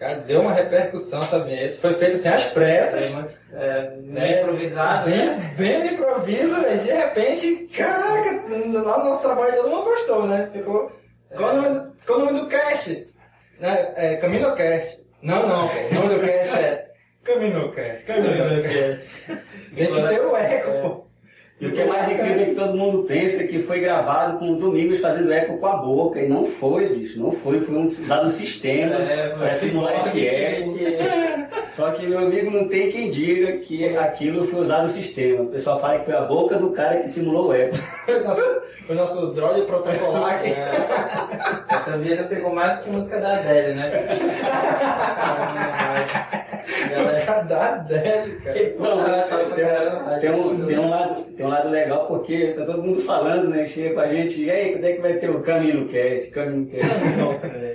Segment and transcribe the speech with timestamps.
[0.00, 1.76] Cara, deu uma repercussão vinheta.
[1.76, 3.52] Foi feita assim às pressas.
[3.52, 4.20] É, né?
[4.20, 4.40] né?
[4.40, 5.54] improvisado, bem, né?
[5.58, 6.82] bem no improviso, velho.
[6.82, 10.48] De repente, caraca, lá no nosso trabalho todo mundo gostou, né?
[10.54, 10.90] Ficou.
[11.36, 13.06] Qual, o nome do, qual o nome do cast?
[13.58, 13.92] Né?
[13.94, 15.04] É CaminoCast.
[15.20, 15.74] Não, não, pô.
[15.74, 16.90] O nome do cast é
[17.22, 18.04] CaminoCast.
[18.06, 19.04] CaminoCast.
[19.76, 21.09] Tem que ter o eco, pô.
[21.60, 24.52] E o que é mais incrível é que todo mundo pensa que foi gravado com
[24.52, 26.18] o Domingos fazendo eco com a boca.
[26.18, 27.20] E não foi, bicho.
[27.20, 27.60] Não foi.
[27.60, 30.72] Foi um, usado um sistema É, para simular esse eco.
[30.72, 30.96] que-
[31.76, 35.42] Só que, meu amigo, não tem quem diga que aquilo foi usado o sistema.
[35.42, 37.76] O pessoal fala que foi a boca do cara que simulou o eco.
[38.08, 38.40] O nosso,
[38.88, 40.48] o nosso drone protocolar aqui.
[40.50, 41.74] É.
[41.76, 43.90] Essa vinheta pegou mais do que a música da Adele, né?
[46.66, 48.52] Música da Adele, cara.
[48.58, 50.18] que puta, tá.
[50.20, 53.66] Tem um, tem, um lado, tem um lado legal porque tá todo mundo falando, né?
[53.66, 56.30] Chega com a gente, e aí, quando é que vai ter o Caminho Cast?
[56.30, 56.90] Caminho Cast.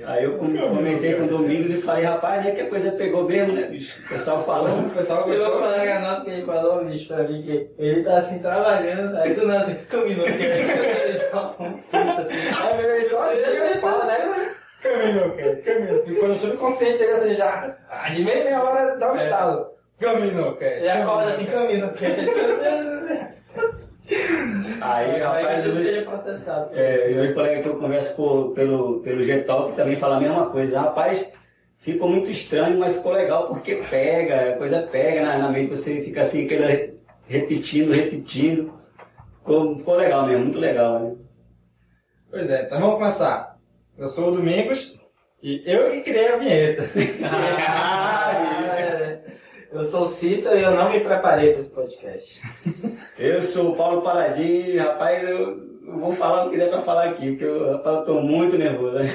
[0.05, 3.23] Aí eu com- comentei com o Domingos e falei, rapaz, nem que a coisa pegou
[3.23, 3.99] mesmo, né, bicho?
[4.05, 4.88] O pessoal falando.
[4.88, 5.59] O pessoal um gostou.
[5.59, 9.48] colega nosso que ele falou, bicho, pra mim, que ele tá assim trabalhando, aí do
[9.48, 12.35] nada, caminho, que ele tava um susto assim.
[12.59, 14.49] Aí ele sozinho ele fala, né?
[14.85, 15.55] Caminho, cara.
[15.57, 16.03] Caminho.
[16.05, 17.75] E quando o subconsciente ele assim já.
[18.13, 19.67] De meia meia hora dá um estalo.
[19.99, 20.75] Caminho, cara.
[20.75, 22.05] Ele acorda assim, caminho, que
[24.81, 26.69] Aí, rapaz, eu eu seja processado.
[26.73, 30.19] É, eu e o colega que eu converso por- pelo, pelo G-Talk também fala a
[30.19, 30.79] mesma coisa.
[30.79, 31.33] Rapaz,
[31.79, 36.01] ficou muito estranho, mas ficou legal porque pega, a coisa pega na, na mente, você
[36.01, 36.67] fica assim, aquela,
[37.27, 38.73] repetindo, repetindo.
[39.39, 40.99] Ficou, ficou legal mesmo, muito legal.
[40.99, 41.15] Né?
[42.29, 43.54] Pois é, então vamos começar.
[43.98, 44.93] Eu sou o Domingos
[45.41, 46.84] e eu que criei a vinheta.
[47.27, 48.34] Ah,
[48.77, 49.21] é.
[49.71, 52.41] Eu sou o Cícero e eu não me preparei para esse podcast.
[53.18, 55.60] Eu sou o Paulo Paladin, rapaz, eu,
[55.99, 58.99] vou falar o que der pra falar aqui, porque eu, rapaz, eu tô muito nervoso.
[58.99, 59.05] né?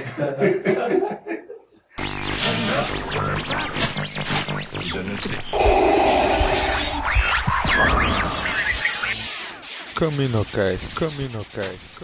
[9.95, 11.99] CaminoCast, CaminoCast,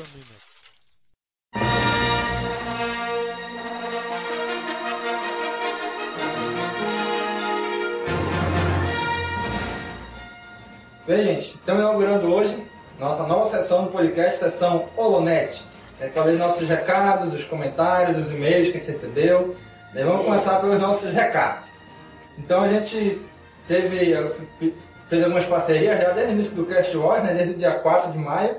[11.07, 12.67] Bem, gente, estamos inaugurando hoje
[12.99, 15.63] nossa nova sessão do podcast, sessão Holonet.
[16.01, 19.55] É, fazer nossos recados, os comentários, os e-mails que a gente recebeu.
[19.95, 21.77] Né, vamos começar pelos nossos recados.
[22.37, 23.23] Então a gente
[23.69, 24.35] teve, eu
[25.09, 28.11] fez algumas parcerias já desde o início do Cast Wars, né, desde o dia 4
[28.11, 28.57] de maio.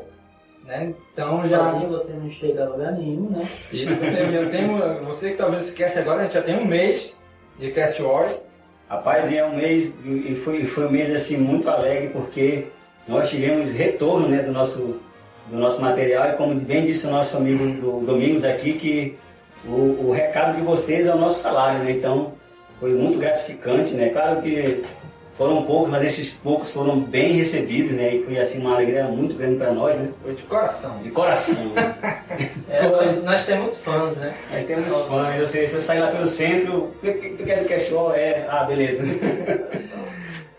[0.63, 1.71] Né, então já.
[1.71, 3.41] Sozinho você não chega a lugar nenhum, né?
[3.73, 6.65] Isso, já temos, você que está vendo esse cast agora, a gente já tem um
[6.65, 7.13] mês
[7.59, 8.47] de Cast Wars.
[8.89, 12.67] Rapaz, e é um mês, e foi, foi um mês assim muito alegre, porque
[13.05, 14.99] nós tivemos retorno né, do, nosso,
[15.49, 19.17] do nosso material, e como bem disse o nosso amigo do Domingos aqui, que
[19.65, 21.91] o, o recado de vocês é o nosso salário, né?
[21.91, 22.33] Então
[22.79, 24.09] foi muito gratificante, né?
[24.09, 24.83] Claro que
[25.37, 28.15] foram poucos, mas esses poucos foram bem recebidos, né?
[28.15, 30.09] E foi assim uma alegria muito grande para nós, né?
[30.23, 30.97] Foi de coração.
[30.99, 31.71] De coração.
[32.69, 34.35] É, nós, nós temos fãs, né?
[34.51, 37.63] Nós temos fãs, eu sei, se eu sair lá pelo centro, o que, tu quer
[37.63, 38.13] do cachorro?
[38.13, 39.01] É, ah, beleza.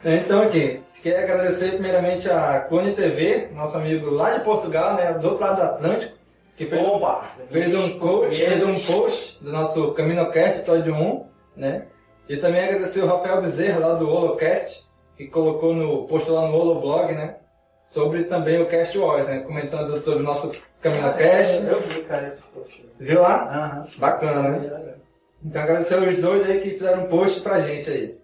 [0.05, 4.95] Então aqui, a gente quer agradecer primeiramente a Clone TV, nosso amigo lá de Portugal,
[4.95, 6.13] né, do outro lado do Atlântico,
[6.57, 7.33] que fez, Opa!
[7.51, 11.25] fez, um, fez um post do nosso CaminoCast, episódio 1,
[11.57, 11.83] né?
[12.29, 16.55] E também agradecer o Rafael Bezerra, lá do Holocast, que colocou no post lá no
[16.55, 17.37] Holoblog, né?
[17.81, 19.41] Sobre também o Cast Wars, né?
[19.41, 20.53] Comentando sobre o nosso
[20.83, 21.65] CaminoCast.
[21.67, 22.87] Eu vi, cara, esse post.
[22.99, 23.45] Viu lá?
[23.45, 23.87] Aham.
[23.97, 24.95] Bacana, né?
[25.43, 28.19] Então agradecer os dois aí que fizeram um post pra gente aí.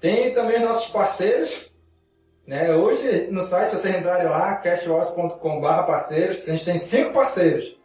[0.00, 1.72] Tem também os nossos parceiros.
[2.46, 2.74] Né?
[2.74, 7.78] Hoje no site, se vocês entrarem lá, cashwars.com.br parceiros, a gente tem cinco parceiros.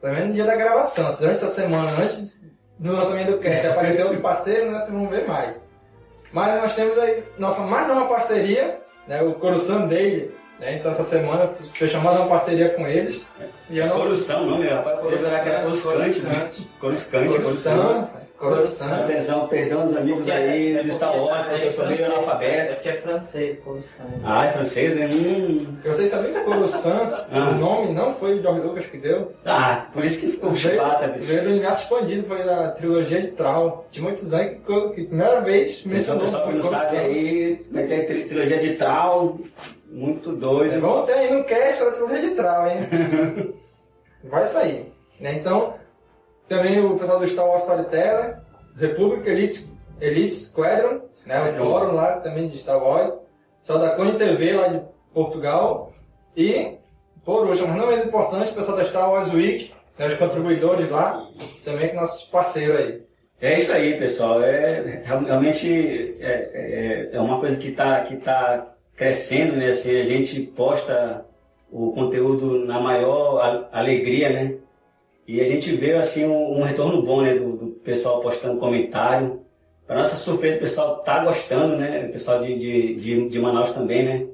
[0.00, 1.10] Também no dia da gravação.
[1.10, 2.44] Se antes da semana, antes
[2.80, 4.78] do lançamento do cast, apareceu outro parceiro, né?
[4.78, 5.60] vocês vão ver mais.
[6.32, 9.22] Mas nós temos aí nossa mais nova parceria, né?
[9.22, 10.34] o Coruscant Daily.
[10.58, 10.76] Né?
[10.76, 13.20] Então essa semana fechamos mais uma parceria com eles.
[13.68, 15.00] E é o nosso Coruscant, não, meu rapaz?
[15.00, 15.62] Coruscant, que era
[18.40, 18.88] Coruscant.
[18.88, 19.02] Coruscant.
[19.04, 22.74] Atenção, perdão os amigos aí do Star Wars, porque eu sou meio É analfabeto.
[22.76, 24.06] porque é francês, Coruscant.
[24.24, 25.10] Ah, é francês, né?
[25.12, 25.66] Hum.
[25.84, 27.50] Vocês sabiam que Coruscant, Ah.
[27.50, 29.32] o nome não foi o George Lucas que deu?
[29.44, 31.26] Ah, por isso que ficou Veio, bicho.
[31.26, 33.86] veio do universo expandido, foi da trilogia de Trau.
[33.90, 36.70] Tinha muitos anos que, que primeira vez mencionou não Coruscant.
[36.84, 39.38] sabe aí, vai ter tri- trilogia de Trau,
[39.90, 40.80] muito É, doido.
[40.80, 43.54] vamos ter aí no cast a trilogia de Trau, hein?
[44.24, 44.92] Vai sair.
[45.18, 45.34] Né?
[45.34, 45.74] Então,
[46.50, 48.40] também o pessoal do Star Wars Storyteller,
[48.76, 49.66] Republic Elite,
[50.00, 51.48] Elite Squadron, né?
[51.48, 53.16] o fórum lá também de Star Wars,
[53.60, 54.82] pessoal da Clone TV lá de
[55.14, 55.92] Portugal,
[56.36, 56.76] e,
[57.24, 60.08] por último, mas não menos importante, o pessoal da Star Wars Week, né?
[60.08, 61.24] os contribuidores lá,
[61.64, 63.02] também com nossos parceiros aí.
[63.40, 64.42] É isso aí, pessoal.
[64.42, 69.68] É, realmente é, é, é uma coisa que está que tá crescendo, né?
[69.68, 71.24] Assim, a gente posta
[71.70, 74.56] o conteúdo na maior alegria, né?
[75.30, 77.34] E a gente vê assim um, um retorno bom, né?
[77.34, 79.40] Do, do, pessoal postando comentário.
[79.86, 82.06] Para nossa surpresa, o pessoal tá gostando, né?
[82.08, 84.26] O pessoal de, de, de, de Manaus também, né?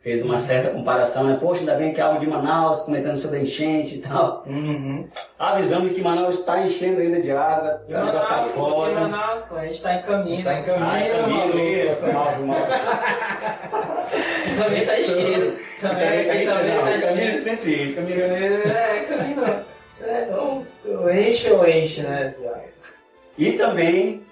[0.00, 1.36] fez uma certa comparação, né?
[1.38, 4.42] Poxa, ainda bem que é algo de Manaus, comentando sobre a enchente e tal.
[4.46, 5.06] Uhum.
[5.38, 8.46] Avisando que Manaus está enchendo ainda de água, o negócio está
[8.90, 10.34] e Manaus, pô, a gente tá em caminho.
[10.34, 10.90] Está em caminho.
[10.90, 11.96] Ah, é caminho?
[11.96, 12.56] Foi mal, foi mal.
[14.64, 15.56] Também tá enchendo.
[15.80, 17.42] Também, Também tá também enchendo, tá não, caminho enchendo.
[17.42, 19.69] sempre, caminho É, caminho não.
[20.02, 22.34] É, ou enche ou enche, né?
[23.36, 24.22] E também,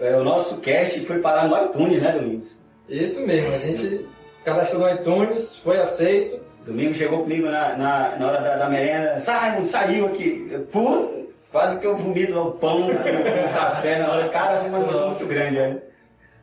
[0.00, 2.58] é, o nosso cast foi parar no iTunes, né, Domingos?
[2.88, 4.06] Isso mesmo, a gente
[4.44, 6.40] cadastrou no iTunes, foi aceito.
[6.64, 10.66] Domingo chegou comigo na, na, na hora da, da merenda, Simon, saiu aqui.
[10.70, 11.10] Pô,
[11.50, 14.28] quase que eu vomito o pão, o café na hora.
[14.28, 15.87] Cara, foi uma emoção muito grande, velho.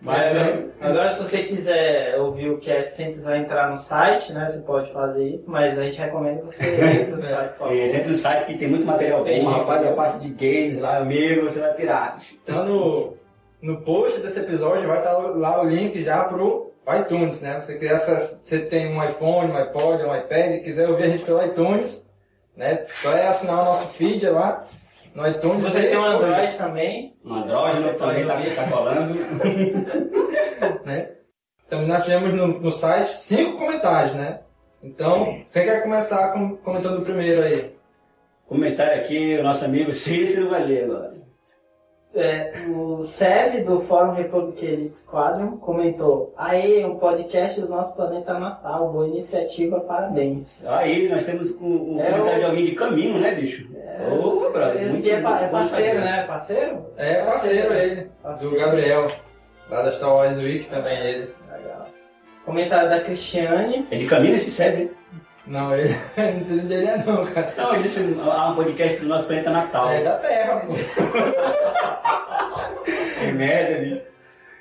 [0.06, 4.52] Mas, é, agora, se você quiser ouvir o cast sem precisar entrar no site, né?
[4.52, 7.76] Você pode fazer isso, mas a gente recomenda que você entre no site, por favor.
[7.76, 10.98] é, sempre no site que tem muito material bom, rapaz, da parte de games lá,
[10.98, 12.22] amigo, você vai pirar.
[12.44, 13.14] Então no,
[13.60, 17.60] no post desse episódio vai estar lá o link já pro iTunes, né?
[17.60, 21.10] Se você quiser, você tem um iPhone, um iPod, um iPad, e quiser ouvir a
[21.10, 22.08] gente pelo iTunes,
[22.56, 22.86] né?
[23.02, 24.66] Só é assinar o nosso feed lá
[25.16, 25.64] no iTunes.
[25.64, 29.14] você e tem um Android também, Um andrógeno também tá, tá colando.
[30.86, 31.12] né?
[31.70, 34.42] Também nós tivemos no, no site cinco comentários, né?
[34.84, 37.74] Então, quem quer começar com- comentando o primeiro aí?
[38.48, 41.25] Comentário aqui, o nosso amigo Cícero agora.
[42.16, 48.38] É, o Sev do Fórum Republic Elite Squadron comentou Aê, um podcast do nosso planeta
[48.40, 50.66] natal, boa iniciativa, parabéns.
[50.66, 53.68] Aí, nós temos um, um É comentário o- de alguém de caminho, né, bicho?
[54.22, 54.84] Ô, brother.
[54.84, 56.24] Esse aqui é, pa- é parceiro, né?
[56.28, 56.86] Parceiro?
[56.98, 58.56] É parceiro ele, do Parceiro.
[58.58, 59.08] Gabriel,
[59.70, 61.30] lá da Star Wars Week também ele.
[61.52, 61.86] Legal.
[62.46, 63.88] Comentário da Cristiane.
[63.90, 64.92] É de caminho esse sério?
[65.48, 67.54] Não, ele não sei onde ele é não, cara.
[67.58, 69.90] Não, eu disse, há um podcast do nosso planeta natal.
[69.92, 70.74] É da Terra, pô.
[73.24, 74.02] Em média, bicho.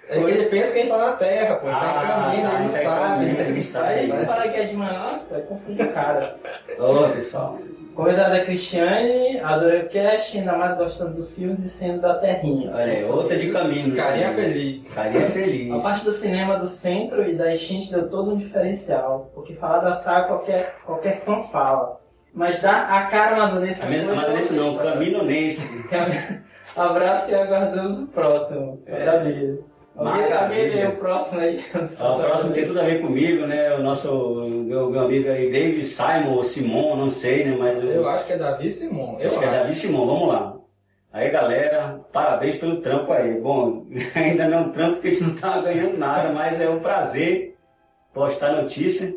[0.08, 1.66] É que ele pensa que a gente tá na Terra, pô.
[1.66, 3.24] Ele tá Ah, em caminho, ele não tá sabe.
[3.24, 4.26] ele pensa que sabe, Aí sabe, ele né?
[4.26, 6.36] fala que é de Manaus, vai confundir o cara.
[6.78, 7.58] Ô, pessoal.
[7.94, 12.72] Comentário da Cristiane, adorei o cast, ainda mais gostando dos filmes e sendo da terrinha.
[12.74, 13.94] Olha aí, outra de caminho.
[13.94, 14.34] Carinha né?
[14.34, 14.92] feliz.
[14.92, 15.72] Carinha feliz.
[15.72, 19.78] A parte do cinema do centro e da enchente deu todo um diferencial, porque falar
[19.78, 22.00] da saga qualquer, qualquer fã fala.
[22.34, 25.84] Mas dá a cara amazonense é coisa Amazonense não, caminonense.
[26.76, 28.82] Abraço e aguardamos o próximo.
[28.88, 29.58] Maravilha.
[29.96, 31.64] Alguém, alguém lê o próximo aí?
[32.00, 33.74] Ó, O próximo tem tudo a ver comigo, né?
[33.74, 34.10] O nosso,
[34.44, 37.56] meu, meu amigo aí, David Simon ou Simon, não sei, né?
[37.56, 39.18] Mas Eu acho que é Davi Simon.
[39.20, 40.56] Eu Acho que é Davi Simão, vamos lá.
[41.12, 43.40] Aí galera, parabéns pelo trampo aí.
[43.40, 43.86] Bom,
[44.16, 46.80] ainda não é um trampo porque a gente não tá ganhando nada, mas é um
[46.80, 47.56] prazer
[48.12, 49.14] postar notícia.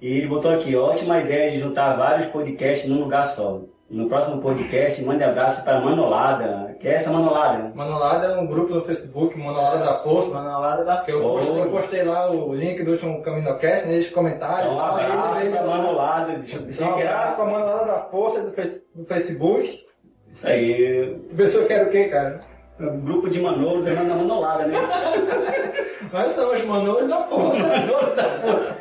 [0.00, 3.62] E ele botou aqui, ótima ideia de juntar vários podcasts num lugar só.
[3.90, 6.74] No próximo podcast, mande abraço para Manolada.
[6.80, 7.70] Que é essa Manolada?
[7.74, 10.34] Manolada é um grupo no Facebook, Manolada da Força.
[10.34, 14.72] Manolada da Que eu, postei, eu postei lá o link do último CaminoCast, nesses comentários.
[14.72, 15.62] Então, um abraço para.
[15.64, 16.32] Manolada.
[16.32, 17.34] Então, um que abraço era.
[17.36, 19.84] pra Manolada da Força do, do Facebook.
[20.32, 21.20] Isso aí.
[21.28, 22.40] Tu pensou que era o quê, cara?
[22.80, 24.78] Um grupo de manolos é na Manolada, né?
[26.12, 27.62] Nós somos Manolos da Força.
[27.62, 28.76] Manolos da Força.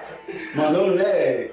[0.55, 1.03] Manolo, né?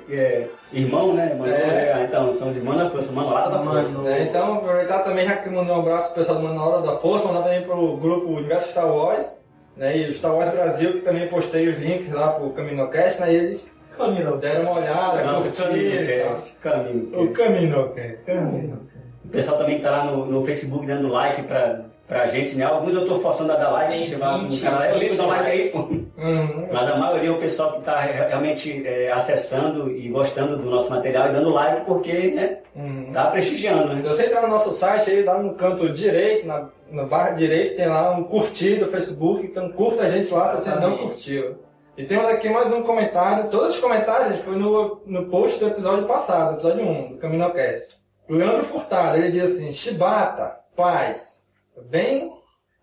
[0.09, 1.35] É, irmão, né?
[1.35, 1.95] Manolo, É.
[1.95, 2.05] né?
[2.09, 3.99] Então, são os irmãos da força, Manolada da força.
[3.99, 4.09] Mano.
[4.09, 7.29] É, então, aproveitar também, já que mandou um abraço pro pessoal do Manolada da Força,
[7.29, 9.45] mandar também pro grupo Universo Star Wars,
[9.77, 9.99] né?
[9.99, 13.33] E o Star Wars Brasil, que também postei os links lá pro CaminoCast, né?
[13.33, 13.67] E eles
[13.99, 14.37] Caminho.
[14.39, 17.23] deram uma olhada, Nossa, curtiram, que caminho.
[17.23, 18.17] O CaminoCast.
[18.25, 18.89] Camino.
[19.25, 22.65] O pessoal também tá lá no, no Facebook dando like pra, pra gente, né?
[22.65, 25.15] Alguns eu tô forçando a dar like, a gente vai no 20, canal, eu ligo,
[25.17, 25.73] dá like aí.
[25.73, 26.69] Uhum.
[26.73, 30.69] Mas a maioria é o pessoal que tá re- realmente é, acessando e gostando do
[30.69, 32.59] nosso material e dando like porque, né?
[32.75, 33.13] Uhum.
[33.13, 34.03] Tá prestigiando, Se né?
[34.03, 37.87] você entrar no nosso site, aí lá no canto direito, na, na barra direita, tem
[37.87, 41.59] lá um curtir do Facebook, então curta a gente lá se você não curtiu.
[41.97, 45.69] E temos aqui mais um comentário, todos os comentários gente, foi no, no post do
[45.69, 47.87] episódio passado, episódio 1, do CaminoCast.
[48.29, 51.45] O Leandro Furtado, ele diz assim, Chibata, paz,
[51.89, 52.33] bem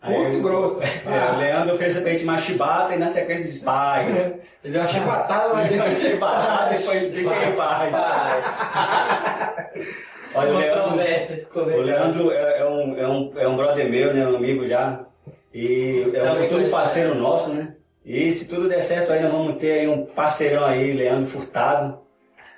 [0.02, 0.82] curto e Aí, grosso.
[1.08, 4.08] É, o Leandro fez pra gente uma chibata e na sequência diz paz.
[4.64, 5.92] Ele deu uma chibatada lá dentro.
[6.02, 7.94] chibata, depois de quem paz.
[10.36, 11.82] Olha, o Leandro, O.
[11.82, 14.28] Leandro é, é um, é, um, é um brother meu, né?
[14.28, 15.06] Um amigo já.
[15.54, 17.74] E é um futuro parceiro nosso, né?
[18.06, 22.00] E se tudo der certo aí, nós vamos ter aí um parceirão aí, Leandro Furtado.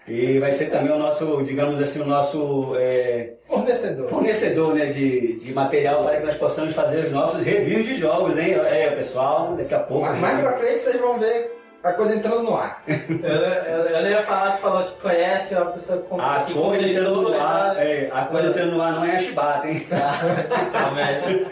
[0.10, 4.08] E vai ser também o nosso, digamos assim, o nosso é, Fornecedor.
[4.08, 8.38] fornecedor né, de, de material para que nós possamos fazer os nossos reviews de jogos,
[8.38, 8.56] hein?
[8.68, 10.12] É, pessoal, daqui a pouco.
[10.16, 12.84] Mais, pra frente vocês vão ver a coisa entrando no ar.
[12.88, 16.88] Eu, eu, eu ia falar que falou que conhece uma pessoa que A que coisa
[16.88, 17.86] entrando no ar, né?
[18.06, 19.86] é, a coisa entrando no ar não é a chibata, hein?
[19.90, 21.52] Tá, velho.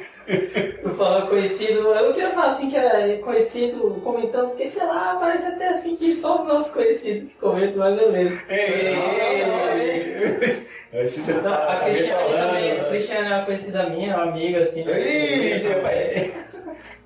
[0.97, 5.45] Falou conhecido, eu não queria falar assim que é conhecido comentando, porque sei lá, parece
[5.45, 8.41] até assim que só os nossos conhecidos que comentam, mas beleza.
[8.49, 9.97] Ei, ei,
[10.49, 10.67] ei.
[11.43, 12.89] Tá, a tá Cristiane também, a falando.
[12.89, 14.81] Cristiane é uma conhecida minha, uma amiga assim.
[14.81, 16.56] Ih, rapaz.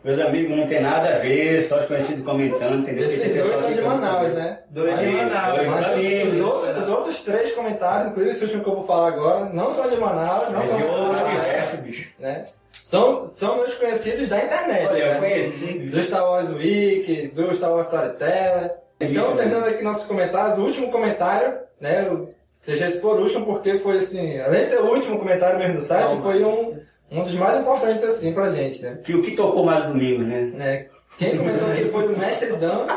[0.03, 3.05] Meus amigos, não tem nada a ver, só os conhecidos comentando, entendeu?
[3.05, 3.81] Esses dois são de.
[3.81, 4.59] Manaus, né?
[4.71, 5.55] Dois de Manaus.
[5.59, 6.33] dois amigos.
[6.33, 9.73] os, outros, os outros três comentários, inclusive esse último que eu vou falar agora, não
[9.75, 12.09] são de Manaus, não É são de outro universo, bicho.
[12.19, 12.45] né?
[12.73, 14.87] São, são meus conhecidos da internet.
[14.87, 15.15] Olha, né?
[15.15, 15.95] eu conheci, bicho.
[15.95, 18.71] Do Star Wars Wiki, do Star Wars Storyteller.
[18.99, 22.05] Então, isso, terminando aqui nossos comentários, o último comentário, né?
[22.07, 22.33] Eu
[22.65, 25.81] deixei esse por último porque foi assim, além de ser o último comentário mesmo do
[25.81, 26.79] site, foi um,
[27.11, 28.99] um dos mais importantes assim pra gente, né?
[29.03, 30.41] Que o que tocou mais domingo, né?
[30.53, 30.87] né?
[31.17, 32.87] Quem comentou aqui foi o Mestre Dan,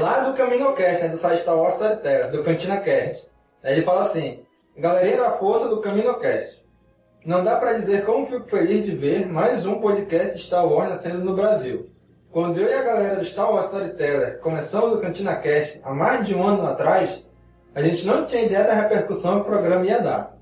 [0.00, 1.08] lá do CaminoCast, né?
[1.08, 3.24] Do site Star Wars Storyteller, do Cantina Cast.
[3.62, 4.40] Aí Ele fala assim,
[4.76, 6.60] galerinha da força do CaminoCast.
[7.24, 10.88] Não dá pra dizer como fico feliz de ver mais um podcast de Star Wars
[10.88, 11.88] nascendo no Brasil.
[12.32, 16.26] Quando eu e a galera do Star Wars Storyteller começamos o Cantina Cast há mais
[16.26, 17.24] de um ano atrás,
[17.72, 20.36] a gente não tinha ideia da repercussão que o programa ia dar.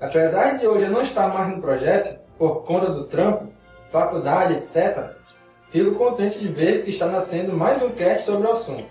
[0.00, 3.48] Apesar de hoje eu não estar mais no projeto, por conta do trampo,
[3.90, 5.10] faculdade, etc.,
[5.70, 8.86] fico contente de ver que está nascendo mais um cast sobre o assunto.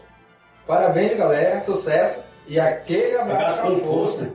[0.66, 4.30] Parabéns, galera, sucesso e aquele abraço, Abraço com força.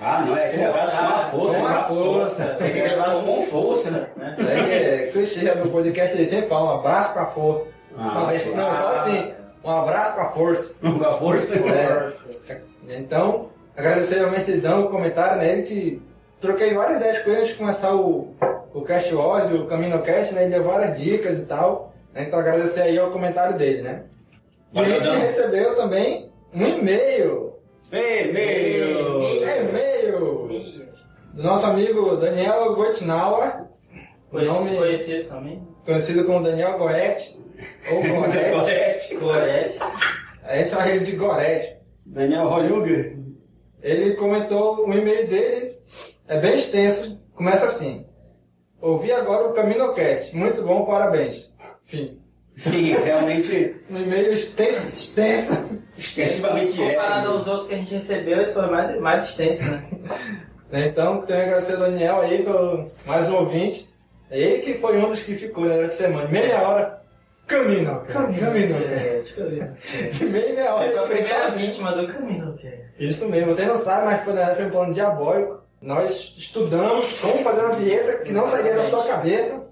[0.00, 1.58] Ah, não, é aquele abraço com a força.
[1.58, 1.84] Com a né?
[1.88, 2.44] força.
[2.58, 3.90] Tem aquele abraço com força.
[3.90, 4.08] né?
[4.38, 7.66] É, Cristian no podcast ele sempre fala um abraço pra força.
[7.96, 9.34] Ah, não, não, fala assim,
[9.64, 10.74] um abraço pra força.
[10.80, 11.58] Com a força.
[11.58, 12.60] É.
[12.96, 16.02] Então, agradecer ao Mestridão o comentário nele que
[16.40, 18.34] troquei várias ideias com ele antes de começar o,
[18.74, 20.42] o Cast Wars, o Camino Cast, né?
[20.44, 21.92] Ele deu várias dicas e tal.
[22.14, 22.24] né?
[22.24, 24.04] Então agradecer aí ao comentário dele, né?
[24.72, 27.54] E a gente recebeu também um e-mail.
[27.90, 29.22] Meu!
[29.22, 30.48] É e-mail
[31.34, 33.64] do nosso amigo Daniel Goitnauer,
[34.30, 35.66] Conhecido, nome conhecido também.
[35.86, 37.38] conhecido como Daniel Goretti,
[37.90, 39.14] ou Goretti.
[39.16, 39.78] Gorete.
[40.42, 41.76] a gente chama ele de Goretti.
[42.04, 43.16] Daniel Royuga.
[43.82, 45.68] Ele comentou o e-mail dele,
[46.28, 48.06] é bem extenso, começa assim.
[48.80, 51.52] Ouvi agora o CaminoCast, muito bom, parabéns.
[51.86, 52.20] Enfim,
[52.56, 55.66] Sim, realmente um e-mail extenso, extenso.
[55.96, 56.94] extensivamente é.
[56.94, 59.84] Comparado aos outros que a gente recebeu, esse foi mais, mais extenso, né?
[60.70, 63.88] Né, Então, tenho que agradecer ao Daniel aí pelo mais um ouvinte.
[64.30, 66.98] É Ele que foi um dos que ficou né, durante a semana, meia hora,
[67.46, 69.74] Camino, Camino, É, eu ver.
[70.10, 70.84] de meia meia hora.
[70.86, 74.34] Ele foi a primeira vítima do caminho, que Isso mesmo, vocês não sabem, mas foi
[74.34, 75.67] na verdade foi um plano diabólico.
[75.80, 79.64] Nós estudamos como fazer uma vinheta que não sairia da sua cabeça.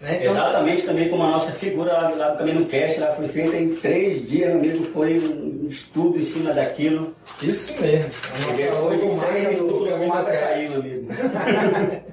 [0.00, 0.18] Né?
[0.20, 3.56] Então, Exatamente também como a nossa figura lá, lá do Caminho Cast, lá foi feita
[3.56, 7.14] em três dias, meu amigo, foi um estudo em cima daquilo.
[7.42, 8.10] Isso mesmo.
[8.56, 10.44] Depois de três minutos, a Caminho marca Cast.
[10.44, 11.08] saiu, meu amigo.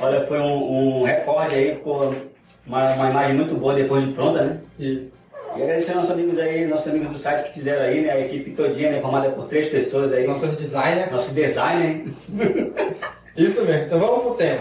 [0.00, 2.14] Olha, foi um, um recorde aí, ficou
[2.64, 4.60] uma, uma imagem muito boa depois de pronta, né?
[4.78, 5.17] Isso.
[5.58, 8.12] E agradecer aos nossos amigos aí, nossos amigos do site que fizeram aí, né?
[8.12, 9.00] A equipe todinha, né?
[9.00, 10.24] Formada por três pessoas aí.
[10.24, 11.10] Nossos designers.
[11.10, 12.04] Nosso designer.
[13.36, 13.86] Isso mesmo.
[13.86, 14.60] Então vamos pro tema.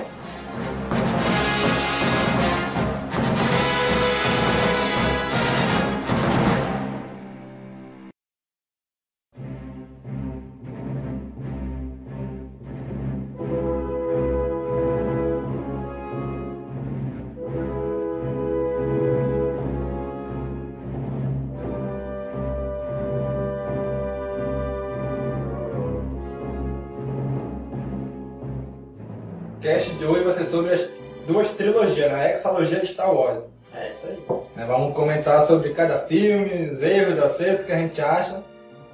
[29.68, 30.90] O cast de hoje vai ser sobre as
[31.28, 32.28] duas trilogias, né?
[32.28, 33.44] a hexalogia de Star Wars.
[33.76, 34.18] É isso aí.
[34.56, 38.42] Né, Vamos comentar sobre cada filme, os erros, acertos que a gente acha.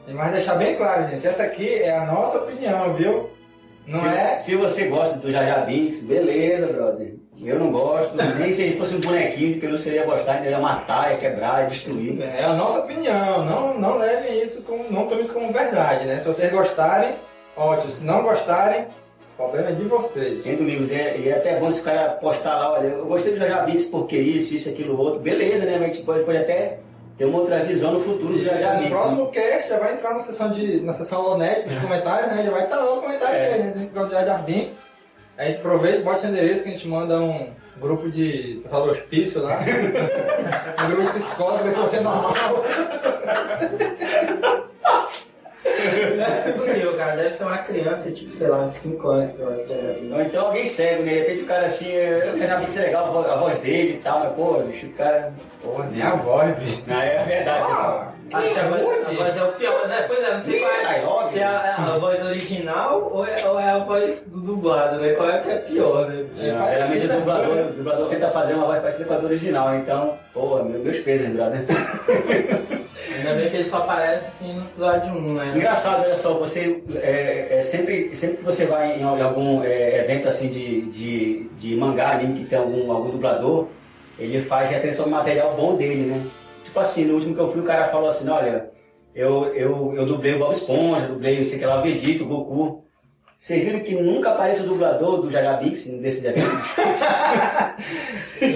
[0.08, 3.30] Mais deixar bem claro, gente, essa aqui é a nossa opinião, viu?
[3.86, 7.13] Não se, é Se você gosta do Jaja Binks, beleza, brother.
[7.44, 8.15] Eu não gosto.
[8.39, 11.18] Nem se ele fosse um bonequinho de pelúcia, eu ia gostar, ele ia matar, ia
[11.20, 12.20] quebrar, ia destruir.
[12.20, 14.89] É a nossa opinião, não, não levem isso como.
[14.89, 16.20] não tomem isso como verdade, né?
[16.20, 17.13] Se vocês gostarem,
[17.56, 17.92] ótimo.
[17.92, 18.88] Se não gostarem,
[19.33, 20.45] o problema é de vocês.
[20.45, 20.91] Hein, Domingos?
[20.91, 23.39] E é, e é até bom se o cara postar lá, olha, eu gostei do
[23.39, 25.19] Jaja Binks porque isso, isso, aquilo, outro.
[25.19, 25.77] Beleza, né?
[25.79, 26.79] Mas a gente pode, pode até
[27.17, 28.93] ter uma outra visão no futuro do Jaja no Binks.
[28.93, 30.81] próximo cast já vai entrar na seção de.
[30.81, 32.43] na seção Lonet, nos comentários, né?
[32.45, 33.49] Já vai estar lá o comentário É.
[33.57, 33.89] dele, né?
[33.93, 34.87] Do Jar Binks.
[35.35, 37.47] A gente aproveita, bota esse endereço que a gente manda um
[37.79, 39.61] grupo de pessoal do hospício lá.
[40.85, 42.63] um grupo de psicólogo, ver se você é normal.
[45.65, 47.15] Não é possível, cara.
[47.15, 50.15] Deve ser uma criança, tipo, sei lá, uns 5 anos eu era.
[50.15, 51.12] Ou então alguém cego, né?
[51.13, 53.98] De repente o cara assim, eu já vi que ser legal a voz, dele e
[54.03, 55.32] tal, mas pô, bicho, o cara.
[55.63, 56.82] Porra, minha voz, bicho.
[56.88, 58.13] Não, é verdade, pessoal.
[58.34, 60.05] Acho que a voz, a voz é o pior, né?
[60.08, 60.75] Pois é, não sei qual é.
[60.75, 61.29] Sai logo.
[61.29, 65.13] Se é a, a voz original ou é, ou é a voz do dublado, né?
[65.13, 66.25] Qual é que é pior, né?
[66.39, 69.75] É, geralmente o dublador, o dublador tenta fazer uma voz parecida com a do original,
[69.75, 71.63] então, pô, meu- meus pesos, brother.
[73.17, 75.53] Ainda bem que ele só aparece assim no episódio 1, né?
[75.55, 80.27] Engraçado, olha só, você é, é sempre, sempre que você vai em algum é, evento
[80.27, 83.67] assim de, de, de mangá, anime que tem algum, algum dublador,
[84.17, 86.22] ele faz referência ao material bom dele, né?
[86.63, 88.70] Tipo assim, no último que eu fui, o cara falou assim, olha,
[89.13, 92.84] eu, eu, eu dublei o Bob Esponja, dublei, sei que lá, o Vegeta, o Goku.
[93.38, 96.74] Vocês viram que nunca aparece o dublador do Jaga Binks desses eventos?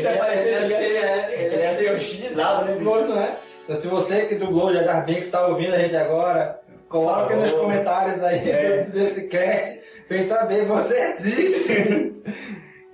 [0.02, 2.72] Já apareceu, ele é, ele é assim, hostilizado, né?
[2.72, 2.86] bicho?
[2.86, 3.32] Dublou, não é?
[3.68, 7.52] Então, se você que dublou já Jar Binks está ouvindo a gente agora, coloca nos
[7.52, 8.84] comentários aí É.
[8.84, 12.14] desse cast pra gente saber, você existe!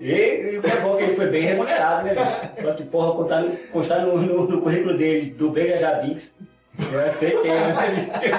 [0.01, 2.61] E, e o que é bom que ele foi bem remunerado, né, bicho?
[2.61, 6.37] Só que, porra, constar no, constar no, no, no currículo dele, do Beija Jabinks,
[6.91, 8.35] eu sei quem é, né, bicho?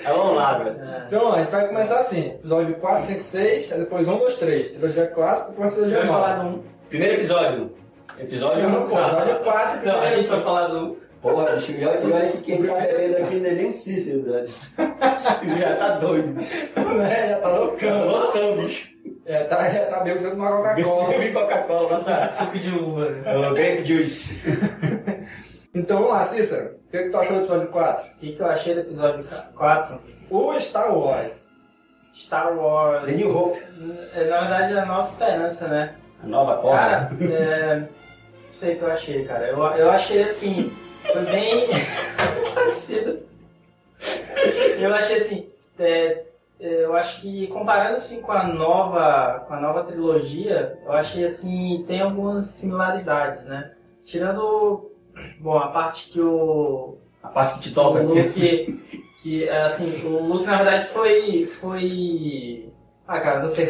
[0.00, 0.70] Então, vamos lá, velho.
[0.70, 1.04] É.
[1.06, 4.70] Então, a gente vai começar assim: episódio 4, 5, 6, aí depois 1, 2, 3.
[4.70, 6.48] Trilogia clássica, depois trilogia falar nova.
[6.50, 6.62] do 1.
[6.88, 7.74] Primeiro episódio.
[8.18, 8.88] Episódio Não, 1.
[8.88, 10.96] pô, episódio 4, Não, a gente vai falar do 1.
[11.20, 13.72] Porra, bicho, e olha, e olha que quem tá bebendo aqui não é nem o
[13.72, 14.48] Cícero, brother.
[15.42, 16.32] Ele já tá doido.
[16.32, 17.28] né?
[17.30, 18.06] Já tá Tá loucão.
[18.06, 18.88] loucão, bicho.
[19.26, 21.08] Já tá, já tá bebendo uma Coca-Cola.
[21.18, 22.28] Bebe Coca-Cola, nossa.
[22.32, 23.10] Suco de uva.
[23.10, 23.36] né?
[23.48, 24.40] O Grape Juice.
[25.74, 26.76] Então vamos lá, Cícero.
[26.86, 28.06] O que, que tu achou do episódio 4?
[28.06, 29.24] O que, que eu achei do episódio
[29.56, 30.00] 4?
[30.30, 31.46] O Star Wars.
[32.14, 33.04] Star Wars.
[33.06, 33.58] The New Hope.
[34.14, 35.94] É, Na verdade, é a nova esperança, né?
[36.22, 37.24] A nova Cara, corda.
[37.34, 37.88] é, não
[38.50, 39.46] sei o que eu achei, cara.
[39.46, 40.72] Eu, eu achei assim,
[41.04, 41.66] foi bem
[42.54, 43.20] parecido.
[44.78, 45.46] Eu achei assim,
[45.78, 46.24] é,
[46.60, 51.24] é, eu acho que comparando assim com a nova, com a nova trilogia, eu achei
[51.24, 53.72] assim, tem algumas similaridades, né?
[54.04, 54.90] Tirando,
[55.40, 58.00] bom, a parte que o, A parte que te o toca.
[58.00, 62.68] Luke, que é, assim, o Luke na verdade foi, foi,
[63.06, 63.68] ah cara, não sei.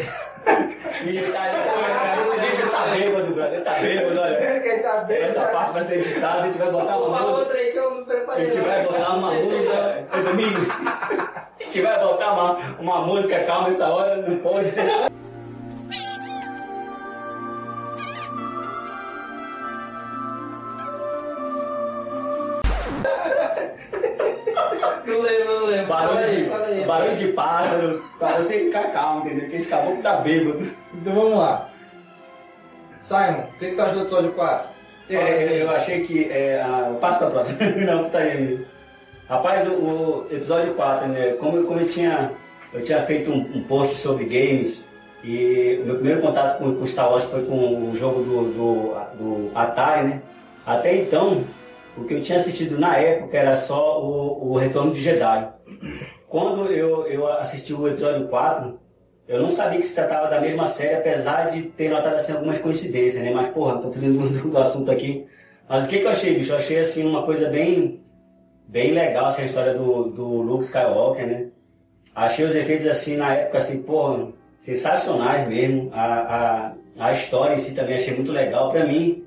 [1.01, 3.53] Ele tá, esse bicho tá bêbado, brother.
[3.53, 4.59] Ele tá bêbado, olha.
[4.61, 7.39] Quem tá bem, Essa parte vai ser editada, a gente vai botar uma música.
[7.39, 8.45] outra aí que eu não A preparei.
[8.51, 8.65] gente não.
[8.65, 9.73] vai botar uma música.
[10.13, 10.59] É domingo.
[11.59, 14.71] A gente vai botar uma, uma música calma essa hora, não pode.
[26.13, 26.85] Barulho aí, de, aí.
[26.85, 28.03] barulho de pássaro.
[28.17, 29.41] Pra você ficar calmo, entendeu?
[29.41, 30.67] Porque esse caboclo tá bêbado.
[30.93, 31.69] Então vamos lá.
[32.99, 34.67] Simon, o que, que tu achou do episódio 4?
[35.09, 36.29] É, eu achei que.
[36.31, 37.59] É, a, passo pra próxima.
[37.85, 38.65] Não, tá aí.
[39.27, 41.33] Rapaz, o, o episódio 4, né?
[41.39, 42.31] Como, eu- como eu tinha.
[42.73, 44.85] Eu tinha feito um, um post sobre games
[45.23, 48.95] e o meu primeiro contato com, com Star Wars foi com o jogo do, do,
[49.17, 50.21] do Atari, né?
[50.65, 51.43] Até então,
[51.99, 55.51] o que eu tinha assistido na época era só o, o Retorno de Jedi.
[56.27, 58.79] Quando eu, eu assisti o episódio 4,
[59.27, 62.57] eu não sabia que se tratava da mesma série, apesar de ter notado assim, algumas
[62.59, 63.31] coincidências, né?
[63.31, 65.27] Mas, porra, tô falando do, do assunto aqui.
[65.67, 66.51] Mas o que, que eu achei, bicho?
[66.51, 68.03] Eu achei, assim, uma coisa bem,
[68.67, 71.47] bem legal, assim, a história do, do Luke Skywalker, né?
[72.15, 75.91] Achei os efeitos, assim, na época, assim, porra, sensacionais mesmo.
[75.93, 78.71] A, a, a história em si também achei muito legal.
[78.71, 79.23] Pra mim,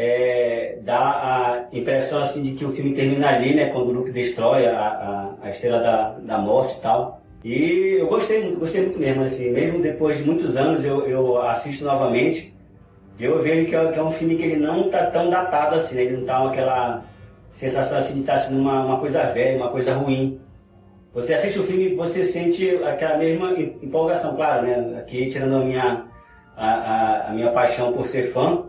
[0.00, 3.66] é, dá a impressão, assim, de que o filme termina ali, né?
[3.66, 7.20] Quando o Luke destrói a, a, a Estrela da, da Morte e tal.
[7.44, 11.42] E eu gostei muito, gostei muito mesmo, assim, mesmo depois de muitos anos eu, eu
[11.42, 12.54] assisto novamente,
[13.18, 15.96] eu vejo que é, que é um filme que ele não tá tão datado assim,
[15.96, 16.02] né?
[16.02, 17.02] ele não tá aquela
[17.52, 20.40] sensação assim de estar sendo uma, uma coisa velha, uma coisa ruim.
[21.12, 24.98] Você assiste o filme você sente aquela mesma em- empolgação, claro, né?
[25.00, 26.04] Aqui tirando a minha,
[26.56, 28.67] a, a, a minha paixão por ser fã,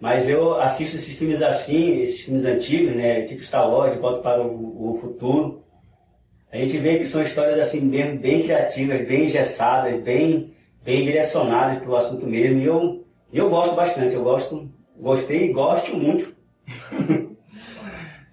[0.00, 3.22] mas eu assisto esses filmes assim, esses filmes antigos, né?
[3.22, 5.62] Tipo Star Wars, De Volta para o, o Futuro.
[6.52, 11.78] A gente vê que são histórias assim bem, bem criativas, bem engessadas, bem, bem direcionadas
[11.78, 12.60] para o assunto mesmo.
[12.60, 16.34] E eu, eu gosto bastante, eu gosto, gostei e gosto muito.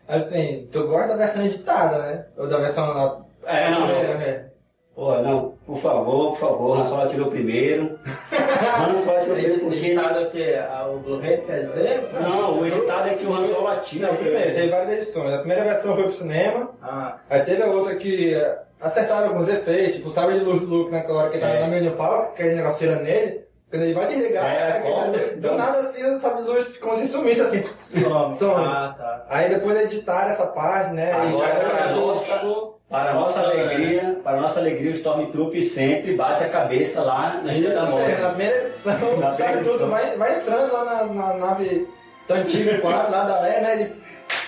[0.08, 2.26] Assim, tu gosta da versão editada, né?
[2.38, 3.88] Ou da versão É, não, não.
[3.88, 4.50] né?
[4.96, 7.98] Pô, não, por favor, por favor, Han Solo atirou primeiro.
[8.32, 9.76] Han Solo atirou primeiro porque...
[9.88, 10.60] Editado o quê?
[10.70, 12.04] Ah, O Blu-ray, quer dizer?
[12.22, 14.60] Não, o editado é que o Han Solo atira Não, primeiro, primeiro.
[14.62, 15.34] teve várias edições.
[15.34, 19.48] A primeira versão foi pro cinema, Ah, aí teve a outra que eh, acertaram alguns
[19.48, 21.60] efeitos, tipo o sabre de luz do Luke naquela hora que ele tá É.
[21.62, 25.36] na Millennium Falcon, aquele negócio nele, quando ele vai desligar, É, corta.
[25.38, 27.64] do nada assim, o sabre de luz como se sumisse assim.
[27.64, 28.34] some.
[28.38, 28.64] Some.
[28.64, 29.26] Ah, tá.
[29.28, 31.10] Aí depois editaram essa parte, né?
[31.10, 32.73] e Agora, já- cara, nossa.
[32.94, 37.42] Para a nossa alegria, para a nossa alegria, o Stormtrooper sempre bate a cabeça lá
[37.44, 38.22] na Ilha da Isso, é, Morte.
[38.22, 39.90] na primeira edição, Na o edição.
[39.90, 41.88] vai, vai entrando lá na, na nave
[42.28, 43.74] Tantive 4, lá da Leia, né?
[43.74, 43.96] Ele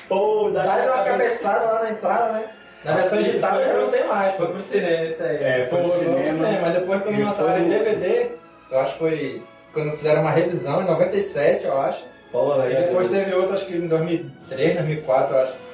[0.07, 2.43] Pô, dá dá uma cabeçada lá na entrada, né?
[2.83, 4.35] Na versão digital já não tem mais.
[4.35, 5.43] Foi pro cinema isso aí.
[5.43, 6.23] É, foi Foi no cinema.
[6.23, 8.27] cinema, mas depois quando lançaram em DVD,
[8.69, 12.05] eu acho que foi quando fizeram uma revisão em 97, eu acho.
[12.31, 15.64] Pô, E depois teve outro, acho que em 2003, 2004, eu acho.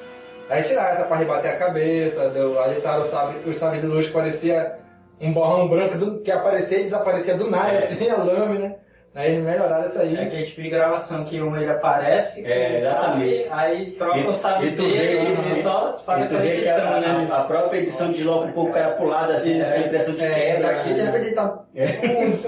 [0.52, 4.06] Aí tiraram essa pra rebater a cabeça, deu, ajeitaram o sabre, o sabre de luz
[4.06, 4.74] que parecia
[5.20, 7.78] um borrão branco do- que aparecia e desaparecia do nada, É.
[7.78, 8.76] assim, a lâmina.
[9.14, 10.16] Aí eles melhoraram isso aí.
[10.16, 13.44] É aquele tipo de gravação que um ele aparece, É, exatamente.
[13.44, 13.50] sabe?
[13.60, 16.40] aí troca E- o sabre e dele vê que- e só faz E tu aquela
[16.42, 17.28] vê que a, edição, né?
[17.30, 20.14] a- a própria edição desloca um pouco o cara pro lado, assim, Isso, essa impressão
[20.14, 20.66] de é, quebra.
[20.68, 21.10] daqui de né?
[21.10, 21.86] repente tá É.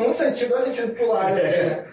[0.00, 1.84] um, um sentido, dois sentidos pro lado, assim, né?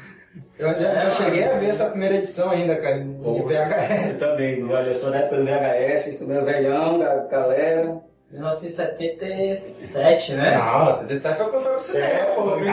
[0.61, 3.33] Eu, É, cheguei a ver essa primeira edição ainda, cara, em Pô.
[3.47, 4.11] VHS.
[4.13, 7.97] Eu também, olha, eu sou da época do VHS, isso meu velhão, ga- galera.
[8.31, 10.61] 1977, né?
[11.07, 12.41] Desse aí foi quando foi pro cinema, É, pô.
[12.41, 12.65] Ah, eu vi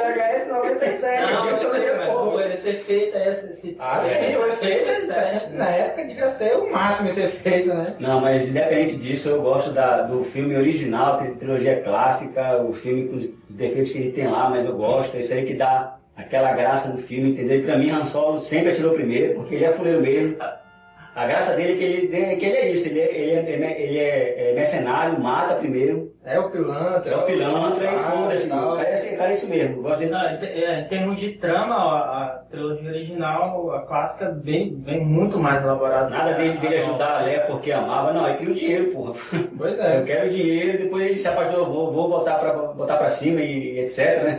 [0.00, 2.08] VHS 97, Não, 20 eu anos mas depois.
[2.30, 6.30] pô, ele ser feito é esse, esse Ah, sim, o efeito, 77, na época devia
[6.30, 7.84] ser o máximo esse efeito, né?
[7.98, 13.08] Não, mas independente disso, eu gosto da- do filme original, tri- trilogia clássica, o filme
[13.08, 15.96] com os defeitos que ele tem lá, mas eu gosto, é isso aí que dá
[16.18, 17.58] aquela graça no filme, entendeu?
[17.58, 20.36] E pra mim, Han Solo sempre atirou primeiro, porque ele é fuleiro mesmo.
[21.14, 23.80] A graça dele é que ele, é que ele é isso, ele é, ele é-
[23.82, 27.10] ele é- é mercenário, mata primeiro, É o pilantra.
[27.12, 29.82] é o pilantra e foda-se, o cara é, esse- o cara é isso mesmo, eu
[29.82, 30.12] gosto dele.
[30.12, 34.76] Não, em, te- é, em termos de trama, a, a trilogia original, a clássica, vem,
[34.80, 36.08] vem muito mais elaborada.
[36.08, 39.12] Nada dele, dele A- ajudar a Leia porque amava, não, ele queria o dinheiro, porra.
[39.58, 40.02] Pois Eu é.
[40.02, 43.80] quero o dinheiro, depois ele se apaixonou, vou, vou botar, pra, botar pra cima e
[43.80, 44.38] etc, né?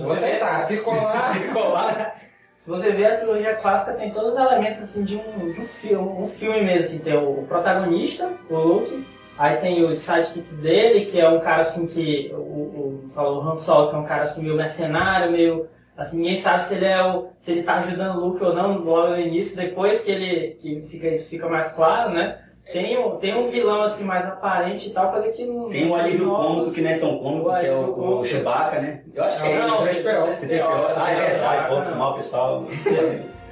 [0.00, 1.18] Se Vou tentar, se colar.
[1.20, 2.16] Se colar.
[2.56, 5.64] Se você vê a trilogia clássica, tem todos os elementos assim de um, de um
[5.64, 6.80] filme, um filme mesmo.
[6.80, 9.04] Assim, tem o, o protagonista, o Luke,
[9.38, 12.30] aí tem os sidekicks dele, que é um cara assim que.
[12.34, 15.68] O, o, falou o Han Solo, que é um cara assim meio mercenário, meio.
[15.96, 17.28] Assim, ninguém sabe se ele é o.
[17.40, 20.50] se ele tá ajudando o Luke ou não logo no início, depois que ele.
[20.60, 22.38] que fica, isso fica mais claro, né?
[22.72, 25.68] Tem, um- tem um vilão assim mais aparente e tal, coisa que não.
[25.68, 28.24] Tem um alívio não- cômico que não é tão cômico, que é o, alívio o.
[28.24, 29.02] Chewbacca, né?
[29.14, 30.02] Eu acho que é Não, ele.
[30.02, 30.32] C3PO.
[30.36, 30.92] C3PO.
[30.96, 31.98] Ah, é verdade, pô, foi não.
[31.98, 32.64] mal, pessoal.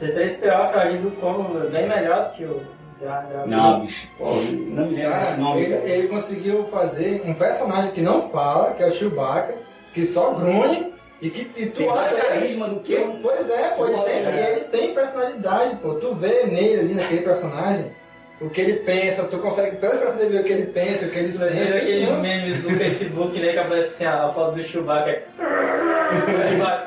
[0.00, 2.60] C3PO, que é o alívio cômico bem melhor do que o.
[3.00, 5.60] já- já- Não, bicho, pô, não me lembro desse nome.
[5.62, 9.54] ele, ele conseguiu fazer um personagem que não fala, que é o Chewbacca,
[9.94, 12.96] que só grunhe e que e tu Tem mais acha carisma do que.
[13.22, 14.52] Pois é, pô, ele tem, é.
[14.52, 15.94] ele tem personalidade, pô.
[15.94, 17.90] Tu vê nele ali naquele personagem
[18.40, 21.10] o que ele pensa, tu consegue, pela expressão dele, ver o que ele pensa, o
[21.10, 21.52] que ele sente.
[21.54, 25.22] viu aqueles Não- memes do Facebook, né, que aparece assim, a foto do Chewbacca.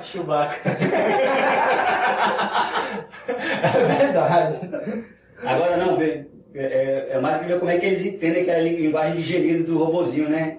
[0.03, 0.69] Chewbacca.
[3.27, 4.69] É verdade.
[5.43, 9.15] Agora não, vê, é, é mais que ver como é que eles entendem aquela linguagem
[9.15, 10.57] de gemido do robozinho, né?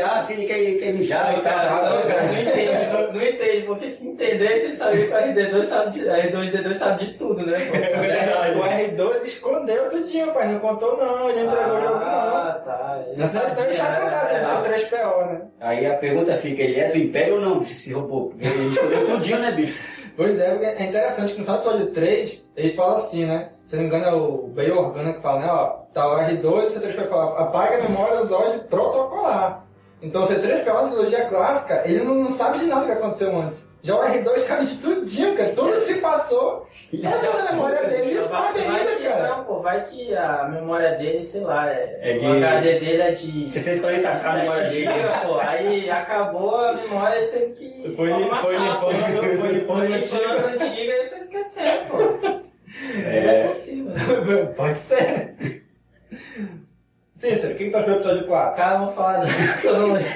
[0.00, 1.52] Ah, se ele quer, quer mijar e tal.
[1.52, 5.16] Cara, não, cara, não entende, não, não entende, porque se entendesse, ele sabia que o
[5.16, 7.66] R2 sabe de, R2D2 sabe de tudo, né?
[7.66, 7.76] pô?
[7.76, 8.58] É verdade.
[8.58, 10.52] O R2 escondeu tudinho, pai.
[10.52, 12.06] Não contou não, ele não entregou o jogo não.
[12.06, 13.02] Ah, tá.
[13.08, 15.42] Ele Na seleção ele tinha sabia, contado dele ser 3PO, né?
[15.60, 17.62] Aí a pergunta fica, ele é do Império ou não,
[17.94, 18.30] robô?
[18.30, 19.78] Porque Ele escondeu tudinho, né, bicho?
[20.16, 23.50] Pois é, porque é interessante que no final do episódio 3, eles falam assim, né?
[23.64, 25.50] Se não me engano é o Bail Organa que fala, né?
[25.50, 29.61] Ó, tá o R2 e o C3PO fala, apaga a memória do droid protocolar.
[30.02, 33.64] Então o C3PO na trilogia clássica, ele não, não sabe de nada que aconteceu antes.
[33.84, 35.48] Já o R2 sabe de tudinho, cara.
[35.50, 39.28] Tudo que se passou, ele tá na memória dele, ele sabe vai ainda, que, cara.
[39.28, 43.02] Não, pô, vai que a memória dele, sei lá, é, É de- o HD dele
[43.02, 44.88] é de 640k na memória 7 dele.
[45.26, 45.34] Pô.
[45.40, 47.94] Aí acabou a memória e teve que.
[47.96, 51.96] Foi li- formatar, foi limpando, foi Foi limpando limpando a antiga e foi esquecendo, pô.
[51.98, 53.92] Não é É, possível.
[54.56, 55.34] Pode ser.
[57.22, 58.56] Cícero, o que que tu achou do episódio 4?
[58.56, 59.20] Cara, vamos falar
[59.60, 60.10] que eu não lembro.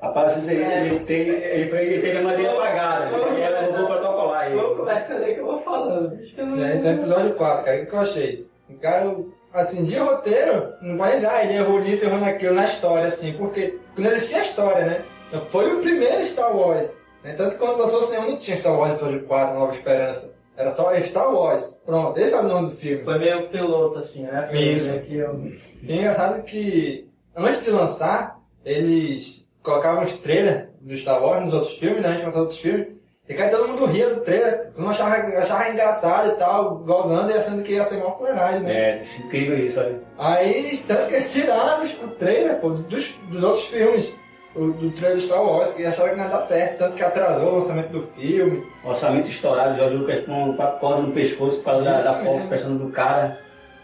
[0.00, 0.86] rapaz, aí, É.
[0.86, 4.40] ele, tem, ele, foi, ele teve a madeira apagada, ele é robô protocolar.
[4.44, 4.54] aí.
[4.56, 6.18] Vamos começar daí que eu vou falando.
[6.18, 8.46] Acho que eu não Né, Então, episódio 4, cara, o que que eu achei?
[8.70, 9.16] O cara,
[9.52, 13.34] assim, de roteiro, não vai dizer, ah, ele errou nisso, errou naquilo, na história, assim,
[13.34, 15.02] porque não existia história, né?
[15.28, 16.96] Então, foi o primeiro Star Wars.
[17.22, 17.34] Né?
[17.36, 20.31] Tanto que quando lançou o cinema não tinha Star Wars episódio 4, Nova Esperança.
[20.56, 21.76] Era só Star Wars.
[21.84, 23.02] Pronto, esse é o nome do filme.
[23.04, 24.50] Foi meio piloto, assim, né?
[24.52, 24.90] Isso.
[24.92, 31.22] meio que eu- E engraçado que, antes de lançar, eles colocavam os trailers do Star
[31.22, 32.08] Wars nos outros filmes, né?
[32.08, 32.88] Antes de lançar outros filmes.
[33.28, 34.66] E cara, todo mundo ria do trailer.
[34.72, 38.62] Todo mundo achava, achava engraçado e tal, gozando e achando que ia ser uma fuleiragem,
[38.64, 38.72] né?
[38.74, 40.00] É, incrível isso, olha.
[40.18, 44.12] Aí, tanto que eles tiraram os- o trailer pô, dos, dos outros filmes.
[44.54, 47.02] O, do trailer do Star Wars, que acharam que não ia dar certo, tanto que
[47.02, 48.66] atrasou o lançamento do filme.
[48.84, 52.46] Orçamento estourado, Jorge Lucas com a corda no pescoço por causa da, Isso da Fox
[52.46, 53.38] pensando do cara.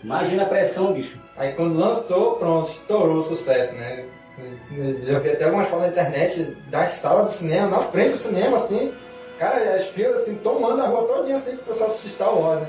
[0.05, 1.19] Imagina a pressão, bicho.
[1.37, 4.05] Aí quando lançou, pronto, estourou o sucesso, né?
[5.05, 8.57] Já vi até algumas fotos na internet das salas de cinema, na frente do cinema,
[8.59, 8.93] assim,
[9.39, 12.69] cara, as filas assim, tomando a rua todinha assim pro pessoal assistir Star Wars, né?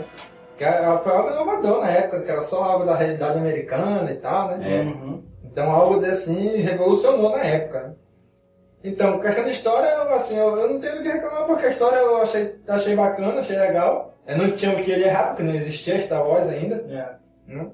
[0.58, 4.16] Que era- foi algo inovador na época, que era só algo da realidade americana e
[4.16, 4.78] tal, né?
[4.78, 4.82] É.
[4.82, 5.24] Uhum.
[5.52, 7.80] Então algo assim revolucionou na época.
[7.82, 7.94] né?
[8.84, 11.70] Então, questão de história, eu, assim, eu, eu não tenho o que reclamar porque a
[11.70, 14.14] história eu achei, achei bacana, achei legal.
[14.26, 16.76] Eu não tinha o que ele errar, porque não existia Star Wars ainda.
[16.90, 17.54] É.
[17.54, 17.68] né?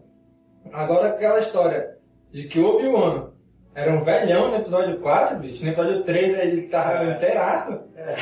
[0.74, 1.96] Agora aquela história
[2.32, 3.30] de que o Obi-Wan
[3.76, 5.64] era um velhão no episódio 4, bicho.
[5.64, 7.12] No episódio 3 ele tava É.
[7.12, 7.80] inteiraço.
[7.96, 8.16] É.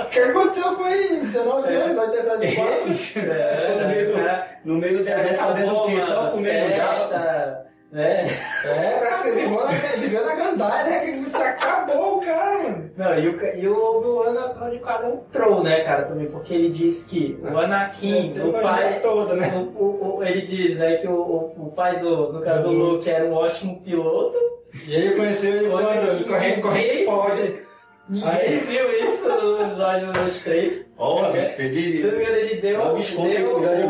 [0.00, 1.20] O que aconteceu com ele?
[1.22, 2.94] 19 anos, no episódio 4.
[2.94, 4.58] Ficou no meio do, É.
[4.64, 6.00] no meio do deserto fazendo o quê?
[6.02, 6.94] Só comendo já.
[6.94, 8.24] festa, É,
[8.64, 11.00] parece que ele viveu na, viveu na gandaia, né?
[11.00, 12.90] Que Isso acabou o cara, mano.
[12.96, 16.04] Não, e o, e o Obi-Wan na prova de quadro é um troll, né, cara,
[16.04, 19.52] também, porque ele diz que o Anakin, Tem o uma pai, toda, né?
[19.56, 22.68] o, o- o- ele diz, né, que o, o, o pai do, no caso do
[22.70, 24.38] Do Luke era um ótimo piloto,
[24.86, 26.18] E ele conheceu ele Olha quando?
[26.18, 27.62] que Correndo, correndo pode.
[28.08, 30.86] ninguém Aí- viu isso no episódio 2, 3.
[30.98, 32.02] Ó, bicho, Se eu perdi.
[32.04, 33.82] não me engano, ele deu, desconto aí deu pro Jorge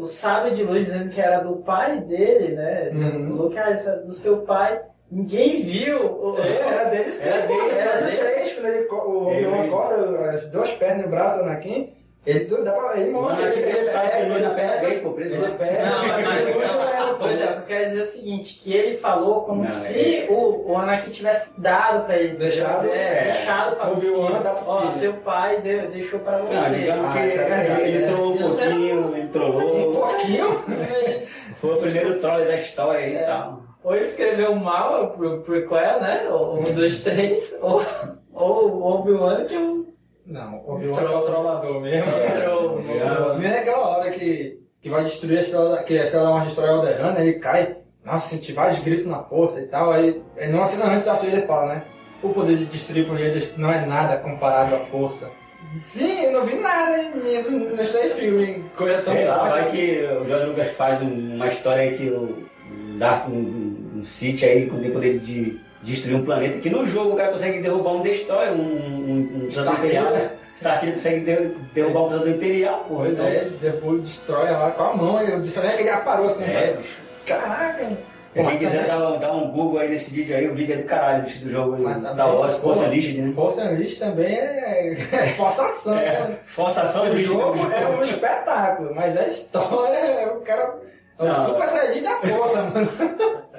[0.00, 2.90] o, o, o sabre de luz dizendo que era do pai dele, né?
[2.92, 3.30] Uhum.
[3.32, 4.80] O Luke, ah, isso é do seu pai.
[5.10, 5.98] Ninguém viu.
[6.06, 7.28] O- É, era dele sim.
[7.28, 8.16] Era dele, era era dele.
[8.16, 8.30] dele.
[8.32, 11.92] Três, quando ele, co- o Obi-Wan Ele- acorda, as duas pernas no braço do Anakin,
[12.26, 13.10] ele, tudo dá pra, ele.
[13.12, 16.52] Mano, aqui ele de luz na perna pega, pô, preso Ele pega, Não, mas, ele
[16.52, 17.14] pô.
[17.18, 19.70] pois é, o que eu quero dizer é o seguinte, que ele falou como Não,
[19.70, 22.36] se é- o, o Anakin tivesse dado pra ele.
[22.36, 23.24] Deixado, é, é.
[23.32, 24.92] deixado pra pro Ó, filho.
[24.92, 26.54] seu pai deu- deixou pra você.
[26.54, 28.06] Não, digamos Ah, que isso é verdade, ele é.
[28.06, 29.92] trollou um Eu pouquinho, ele Um trollou.
[29.92, 30.52] pouquinho?
[31.54, 33.22] Foi o primeiro troll da história aí e É.
[33.24, 33.62] tal.
[33.82, 36.28] ou escreveu mal pro prequel, né?
[36.30, 37.82] Ou um, dois, três, ou,
[38.34, 39.86] ou o Obi-Wan que é um
[40.30, 42.06] Não, o Obi-Wan é o trollador mesmo.
[42.36, 43.38] troll.
[43.38, 46.46] Nem naquela hora que, que vai destruir a estrela, da- que a estrela da morte
[46.46, 50.66] destrói Alderaan, ele cai, nossa, senti vários gritos na força e tal, aí, aí numa
[50.66, 51.82] cena antes da Arthur ele fala, né?
[52.22, 55.30] O poder de destruir planetas não é nada comparado à força.
[55.84, 60.00] Sim, eu não vi nada nisso no Stay Filme, coisa tão Sei lá, vai que
[60.20, 62.44] o Jorge Lucas faz um- uma história aí que o
[62.98, 67.12] Dark, um, um City aí com o poder de destruir um planeta, que no jogo
[67.12, 70.30] o cara consegue derrubar um Destroyer, um, um, um Starkiller Imperial, né?
[70.56, 72.96] Starkiller consegue der- derrubar um Planeta Imperial, pô.
[72.96, 75.90] Pois Então, é, depois destrói lá com a mão, e o destrói é que ele
[75.90, 76.98] aparou assim, É, bicho.
[77.26, 77.88] Caraca!
[78.32, 81.24] Quem quiser dar, dar um Google aí nesse vídeo aí, o vídeo é do caralho,
[81.24, 83.32] bicho, do jogo Mas Star Wars, Força porra, Unleashed, né?
[83.34, 86.04] Força Unleashed também é, é forçação, né?
[86.04, 90.76] É, forçação O de jogo é um espetáculo, mas a história é o cara.
[91.18, 92.88] É o super saiyajin da força, mano.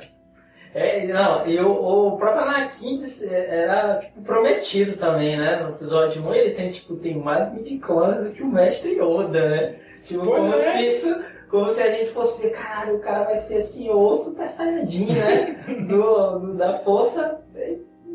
[0.73, 5.57] É, não, e o, o próprio Anakin disse- era tipo, prometido também, né?
[5.61, 9.75] No episódio 1 ele tem, tipo, tem mais midi-clones do que o mestre Yoda, né?
[10.03, 10.59] Tipo, como é.
[10.59, 11.15] se isso.
[11.49, 15.07] Como se a gente fosse ver, caralho, o cara vai ser assim, o super saiyajin,
[15.07, 15.57] né?
[15.89, 17.41] do, do- da força.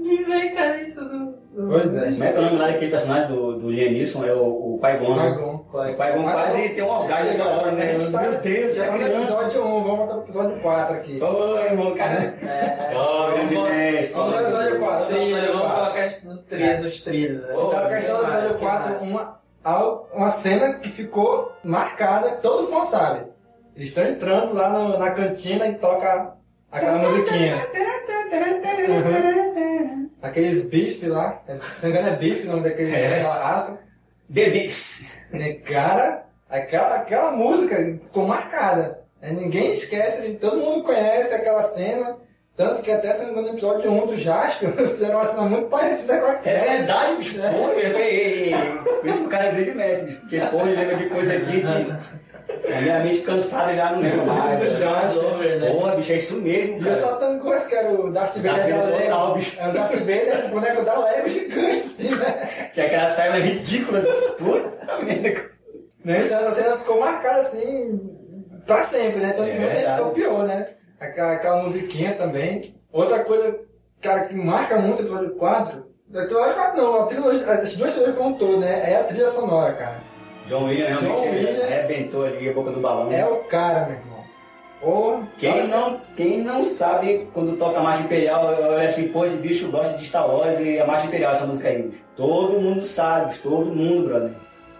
[0.02, 1.26] E vem, cara, isso do.
[1.54, 2.10] do Pois é.
[2.12, 4.24] Como é que é o nome lá daquele personagem do, do Liam Neeson?
[4.24, 5.92] É o, o Pai Gon, Dragon.
[5.92, 7.84] O Pai Gon quase tem um algado naquela hora, né?
[7.92, 7.98] Meu
[8.40, 9.22] Deus, já essa tá no criança.
[9.22, 11.22] episódio 1, vamos voltar pro episódio 4 aqui.
[11.22, 12.20] Ô, irmão, cara.
[12.42, 14.14] É, Ó, grande vamos- mestre.
[14.14, 15.06] Vamos lá, episódio 4.
[15.06, 15.84] Trilha, episódio vamos 4.
[15.84, 17.44] colocar no trilho, nos trilhos.
[17.44, 19.02] Então, a questão do episódio que 4, mais?
[19.02, 19.40] uma,
[20.14, 23.26] uma cena que ficou marcada, todo fã sabe.
[23.74, 26.32] Eles estão entrando lá no- na cantina e toca
[26.72, 27.54] aquela musiquinha.
[30.22, 33.10] Aqueles bife lá, se não me engano é bife o nome daquele, É.
[33.10, 33.78] daquela raça.
[34.28, 35.16] Beefs.
[35.32, 39.00] Né, Cara, aquela, aquela música ficou marcada.
[39.20, 42.16] Né, Ninguém esquece, todo mundo conhece aquela cena.
[42.56, 45.42] Tanto que até se não me engano, no episódio 1 do Jasper fizeram uma cena
[45.42, 46.58] muito parecida com É aquela.
[46.64, 47.42] verdade, bicho.
[47.44, 47.52] É.
[47.52, 48.54] Pô, ei, ei, ei.
[49.00, 50.14] Por isso que o cara é grande mestre.
[50.14, 51.66] Porque, pô, ele lembra de coisa aqui que
[52.48, 54.60] a minha mente cansada já não lembra mais.
[54.78, 55.70] Jones Over, né?
[55.72, 58.52] Porra, bicho, é isso mesmo, E eu só tanto gosto que era o Darth Vader
[58.52, 59.34] Darth Vader da total, Lego.
[59.34, 59.60] bicho.
[59.60, 62.70] É o Darth Vader, o boneco da Lego gigante, assim, né?
[62.72, 64.00] Que é aquela saia ridícula.
[64.38, 65.56] Puta merda.
[66.04, 66.22] Né?
[66.26, 68.00] Então essa cena ficou marcada assim
[68.64, 69.30] pra sempre, né?
[69.34, 70.68] Então É muita gente copiou, né?
[71.00, 72.74] Aquela, aquela musiquinha também.
[72.92, 73.58] Outra coisa,
[74.00, 77.90] cara, que marca muito o episódio 4, eu acho que não, a trilogia, as duas
[77.90, 78.92] trilogias como um todo, né?
[78.92, 79.96] É a trilha sonora, cara.
[80.46, 81.72] John Williams realmente John Williams.
[81.72, 83.12] arrebentou ali a boca do balão.
[83.12, 84.16] É o cara, meu irmão.
[85.38, 89.70] Quem não, quem não sabe quando toca a Marcha Imperial, olha assim, pô, esse bicho
[89.70, 91.92] gosta de Star Wars e a Marcha Imperial, essa música aí.
[92.16, 94.30] Todo mundo sabe, todo mundo, brother.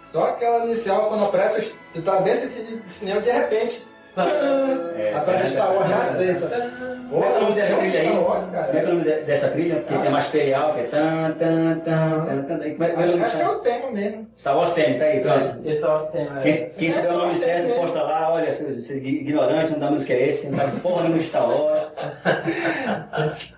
[0.09, 3.85] Só aquela inicial, quando aparece, tu tá bem assistindo de cinema, de repente,
[4.17, 6.71] É, Aparece Star Wars na sexta.
[7.09, 8.09] Como é é o nome dessa trilha aí?
[8.09, 9.75] Como é é o nome de- dessa trilha?
[9.77, 12.63] Porque tem mais imperial, que é tan, tan, tan, tan, tan.
[12.63, 14.27] É- é Acho, que é o tema mesmo.
[14.37, 15.59] Star Wars tem, tá aí, pronto.
[15.65, 16.41] Esse é o tema.
[16.41, 20.13] Quem, souber o nome certo, posta lá, olha, você você é ignorante, não da música
[20.13, 21.91] é esse, não sabe porra nenhuma de Star Wars.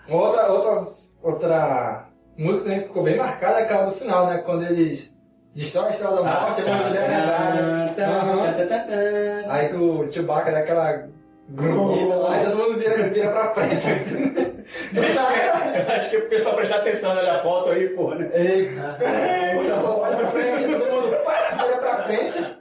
[0.10, 0.84] Outra, outra,
[1.24, 2.06] outra
[2.38, 4.40] música que ficou bem marcada é aquela do final, né?
[4.46, 5.10] Quando eles
[5.56, 7.96] destroem a Estrela da Morte, vão receber a medalha.
[8.00, 9.46] Aham.
[9.50, 11.08] Aí que o Chewbacca dá aquela
[11.50, 14.30] grunhida lá e todo mundo vira, vira pra frente assim.
[14.30, 15.94] Do nada.
[15.96, 18.30] Acho que o pessoal prestar atenção na foto aí, porra, né?
[18.34, 22.56] Ei, olha pra frente, todo mundo pá, vira pra frente.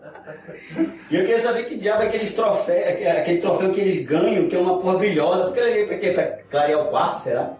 [1.10, 4.56] E eu queria saber que diabo é aqueles troféus, aquele troféu que eles ganham, que
[4.56, 6.10] é uma porra brilhosa, porque ele pra quê?
[6.12, 7.52] Pra clarear o quarto, será?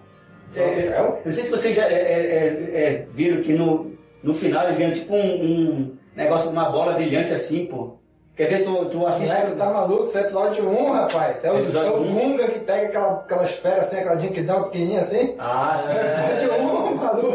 [0.50, 1.20] Cê- Troféu?
[1.24, 4.78] Não sei se vocês já é, é, é, é, viram que no, no final eles
[4.78, 7.98] ganham tipo um, um negócio, uma bola brilhante assim, pô.
[8.36, 9.34] Quer ver, tu, tu assiste...
[9.34, 10.04] Moleque, tá maluco?
[10.04, 11.44] Isso é episódio 1, rapaz.
[11.44, 12.14] É o, Episódio é o um.
[12.14, 15.34] Gunga que pega aquela, aquelas feras assim, aquela dinquidão pequenininha assim.
[15.40, 15.92] Ah, sim.
[15.92, 17.32] É episódio 1, maluco.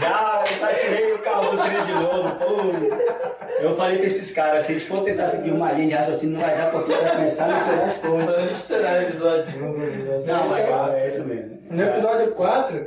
[0.00, 3.39] Já, eu já tirei o carro do trilho de novo, pô.
[3.60, 6.40] Eu falei pra esses caras, se eles for tentar seguir uma linha de raciocínio, não
[6.40, 8.26] vai dar porque vai começar a misturar as coisas.
[8.26, 11.58] Tô misturando o episódio 1 com o episódio Não, mas é isso mesmo.
[11.70, 12.86] No episódio 4,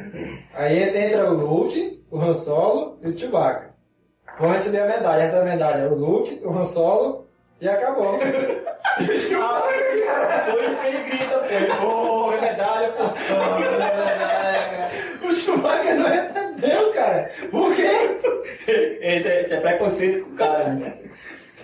[0.54, 3.74] aí entra o Luke, o Han Solo e o Chewbacca.
[4.40, 5.22] Vão receber a medalha.
[5.22, 7.23] Essa a medalha é o Luke, o Han Solo
[7.64, 8.20] e acabou.
[8.20, 9.30] Por isso
[10.82, 11.46] que ele grita, pô.
[11.80, 13.04] Pô, medalha, pô.
[15.26, 17.32] o Chewbacca não recebeu, cara.
[17.50, 18.20] Por quê?
[18.68, 20.94] Esse é, esse é preconceito com o cara, né?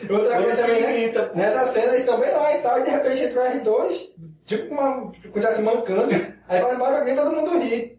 [0.10, 0.94] Outra Por coisa também, né?
[0.94, 1.38] grita, pô.
[1.38, 4.10] Nessa cena eles estão bem lá e tal, e de repente entra o R2,
[4.46, 5.12] tipo uma.
[5.12, 6.16] Tipo, já se mancando.
[6.48, 7.99] Aí vai embora alguém e todo mundo ri.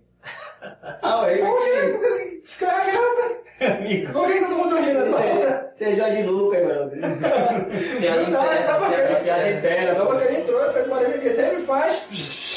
[1.03, 2.41] Ah, aí Por que?
[2.45, 3.75] Fica graça.
[3.79, 4.13] amigo.
[4.13, 5.73] Por que todo mundo ri nessa hora?
[5.75, 6.91] Você é Jorge Lucas, mano.
[6.91, 9.23] Piada Não, ele tava interna, querendo.
[9.23, 10.19] piada interna, Tava pô.
[10.19, 12.03] querendo entrou, fez barulho que sempre faz.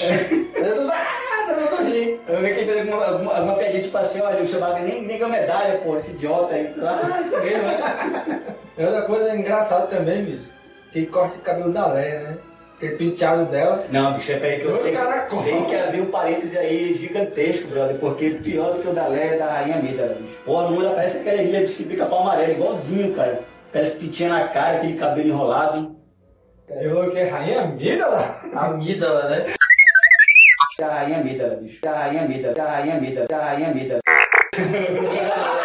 [0.04, 0.92] Aí eu tô.
[0.92, 2.20] Ah, todo mundo ri.
[2.28, 5.02] Eu vi que ele fez alguma, alguma, alguma piadinha tipo assim, olha, o Chewbacca nem,
[5.04, 6.74] nem ganhou medalha, pô, esse idiota aí.
[6.82, 8.56] Ah, isso mesmo, né?
[8.86, 10.50] Outra coisa engraçada também, bicho.
[10.92, 12.38] Que corte de cabelo da Leia, né?
[12.84, 13.86] Aquele penteado dela.
[13.90, 17.70] Não, bicho, é peraí que eu Dois tenho, tenho que abrir um parêntese aí gigantesco,
[17.70, 20.38] brother, porque pior do que o da Leia é da Rainha Mida, bicho.
[20.44, 23.40] Porra, no mundo parece aquela ilha de pica-pau amarelo, igualzinho, cara.
[23.72, 25.96] Parece que tinha na cara, aquele cabelo enrolado.
[26.68, 28.42] Ele falou que é rainha Amígdala?
[28.54, 29.46] Amígdala, né?
[30.78, 31.80] Da Rainha Mida, bicho.
[31.82, 34.00] Da Rainha Mida, da Rainha Mida, da Rainha Mida.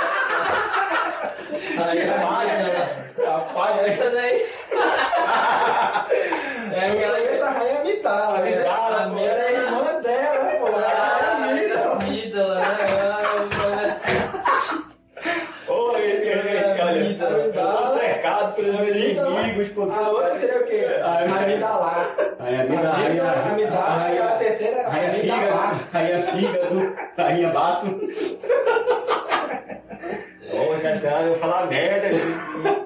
[1.51, 3.05] Aí a palha, né?
[3.27, 3.81] A palha?
[3.83, 4.47] Essa daí.
[6.73, 8.53] É aquela que Essa rainha Amidala, né?
[8.55, 9.15] Amidala, A pô.
[9.15, 10.67] Mera é irmã dela, pô.
[10.67, 11.69] A rainha
[13.77, 13.97] né?
[15.69, 19.91] Oi, esse cara, olha, eu tô cercado pelos meus inimigos, pô.
[19.91, 20.87] A outra seria o quê?
[21.03, 22.09] A Amidalá.
[22.39, 23.33] Rainha Mida, Rainha...
[23.51, 24.11] Amidala.
[24.11, 25.69] E a terceira era Rainha Amidalá.
[25.69, 27.87] Fígado, Rainha Fígado, Rainha Baço.
[30.53, 32.09] Ô, os esperaram eu falar merda,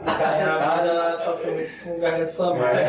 [0.07, 0.89] A cacetado.
[0.89, 2.85] ela sofreu muito com garganta inflamada.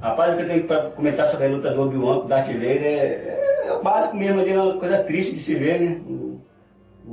[0.00, 2.46] Rapaz, o que eu tenho pra comentar sobre a luta do Obi-Wan com o Darth
[2.48, 6.00] Vader é, é o básico mesmo ali, é uma coisa triste de se ver, né?
[6.06, 6.40] O,
[7.06, 7.12] o,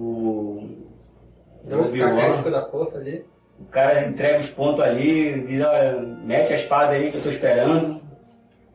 [1.64, 3.24] o Dois Obi-Wan, da força ali.
[3.60, 7.30] o cara entrega os pontos ali, diz, olha, mete a espada aí que eu tô
[7.30, 8.02] esperando.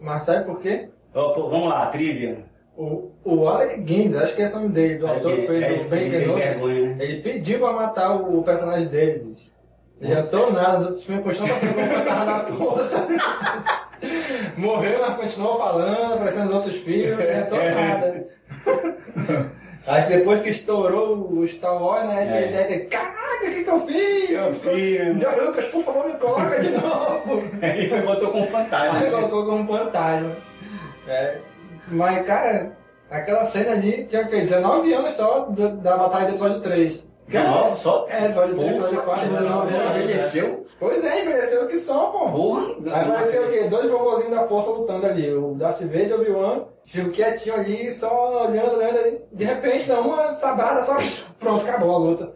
[0.01, 0.89] Mas sabe por quê?
[1.13, 2.45] Ó, pô, vamos lá, trivia.
[2.77, 5.63] O, o Alec Guinness, acho que esse é o nome dele, do ator que fez
[5.63, 6.41] É, o Ben Kenobi.
[6.41, 6.97] vergonha, né?
[7.05, 9.51] Ele pediu pra matar o, o personagem dele, bicho.
[10.01, 13.09] Ele atou nada, os outros filmes continuam passando como fantasma da força.
[14.59, 17.71] Morreu, mas continuou falando, aparecendo nos outros filmes, não atou É.
[17.75, 18.27] nada.
[19.87, 22.27] Acho que depois que estourou o Star Wars, né?
[22.27, 22.43] É.
[22.43, 24.31] Ele ter, caraca, o que, que eu fiz?
[24.31, 25.21] Eu fiz.
[25.21, 27.43] George Lucas, por favor, me coloca de novo.
[27.63, 28.99] Ele foi botou como fantasma.
[28.99, 29.11] Aí né?
[29.11, 30.31] colocou como fantasma.
[31.07, 31.37] É.
[31.89, 32.77] Mas, cara,
[33.11, 34.41] aquela cena ali tinha o quê?
[34.41, 37.05] 19 anos só do- da batalha do episódio 3.
[37.27, 38.07] 19 só?
[38.11, 39.97] É, episódio 3, episódio 4, 19 anos.
[39.97, 40.67] envelheceu?
[40.79, 42.31] Pois é, envelheceu que só, pô.
[42.31, 42.67] Porra!
[42.93, 43.61] Aí apareceu o quê?
[43.69, 45.33] Dois vovozinhos da força lutando ali.
[45.33, 46.61] O Darth Vader e o Obi-Wan.
[46.87, 48.99] Ficou quietinho ali, só olhando, olhando.
[48.99, 49.21] ali.
[49.33, 50.97] De repente, dá uma sabrada, só
[51.41, 52.33] pronto, acabou a luta.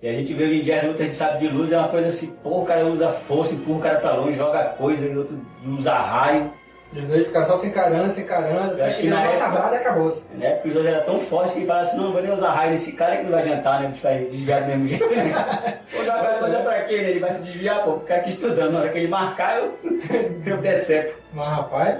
[0.00, 1.88] E a gente vê hoje em dia a luta de sabre de luz é uma
[1.88, 5.16] coisa assim, pô, o cara usa força, empurra o cara pra longe, joga coisa, e
[5.18, 6.52] outro usa raio.
[6.90, 8.78] Os dois ficaram só se encarando, se encarando.
[8.78, 10.24] Eu acho que na época- sabrada e acabou-se.
[10.34, 10.52] Né?
[10.54, 12.70] Porque os dois eram tão fortes que ele fala assim, não, vou nem usar raio
[12.70, 13.86] nesse cara que não vai adiantar, né?
[13.86, 15.04] A gente vai desviar do mesmo jeito.
[15.96, 17.10] Pô, já vai fazer pra quê, né?
[17.10, 18.72] Ele vai se desviar, pô, ficar aqui estudando.
[18.72, 19.78] Na hora que ele marcar, eu,
[20.46, 21.14] eu decepo.
[21.32, 21.98] Mas, rapaz,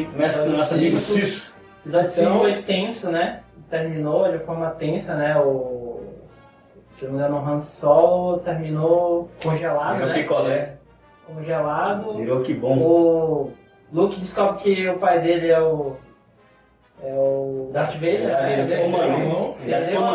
[0.00, 1.54] 5 começa com o nosso amigo Cisso.
[1.84, 3.42] O episódio 5 Então- foi tenso, né?
[3.70, 5.36] Terminou de forma tensa, né?
[5.38, 6.00] O,
[6.88, 10.14] se não me engano, o Han Solo terminou congelado, Virou né?
[10.14, 10.78] picolé.
[11.26, 12.14] Congelado.
[12.16, 12.78] Virou que bom.
[12.78, 13.52] O
[13.92, 15.96] Luke descobre que o pai dele é o.
[17.02, 18.30] É o Darth Vader.
[18.34, 18.76] É, ele né?
[18.76, 19.54] ficou maneiro.
[19.60, 20.12] Ele Já deu ficou a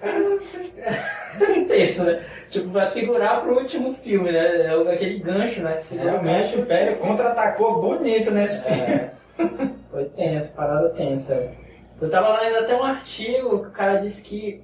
[1.68, 2.22] Tenso, né?
[2.48, 4.66] Tipo, pra segurar pro último filme, né?
[4.66, 5.78] É aquele gancho, né?
[5.90, 8.80] Realmente o Império contra-atacou bonito nesse filme.
[8.80, 9.10] É,
[9.90, 11.50] foi tenso, parada tensa.
[12.00, 14.62] Eu tava lendo até um artigo que o cara disse que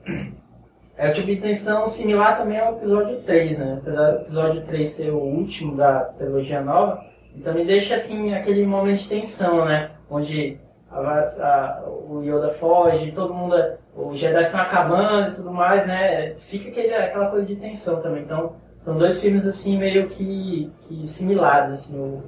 [0.97, 3.79] é tipo de tensão similar também ao episódio 3, né?
[3.81, 7.05] Apesar do episódio 3 ser o último da trilogia nova,
[7.35, 9.91] ele também deixa assim aquele momento de tensão, né?
[10.09, 10.61] Onde
[11.01, 13.55] a- a- o Yoda foge, todo mundo.
[13.95, 16.35] Os Jedi estão acabando e tudo mais, né?
[16.39, 18.23] Fica aquele, aquela coisa de tensão também.
[18.23, 22.23] Então, são dois filmes assim meio que, que similares, assim, o,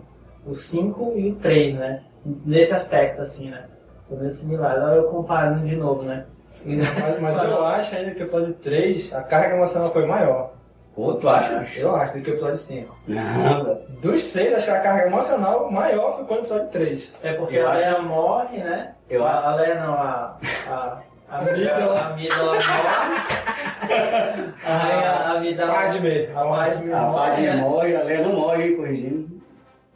[0.47, 2.03] o 5 e o 3, né?
[2.25, 3.65] Nesse aspecto, assim, né?
[4.09, 4.79] São meio similares.
[4.79, 6.25] Agora eu comparando de novo, né?
[6.65, 10.53] Mas, mas eu acho ainda que o episódio 3, a carga emocional foi maior.
[10.97, 11.59] Pô, tu acha?
[11.59, 11.79] bicho?
[11.79, 12.97] Eu acho, do que o episódio 5.
[13.07, 13.79] Não, velho.
[14.01, 17.13] Dos seis, acho que a carga emocional maior foi com o episódio 3.
[17.23, 18.93] É porque Eu a acho- Leia morre, né?
[19.11, 20.37] Eu a, a Leia não, a.
[20.71, 20.99] A,
[21.31, 22.01] a Amígdala.
[22.01, 22.63] A Amígdala morre.
[24.67, 25.73] A Leia, a Amígdala.
[25.75, 26.29] Padme.
[26.35, 27.57] A Padme A morre, Padme né?
[27.57, 29.37] morre, a Leia não morre, corrigindo.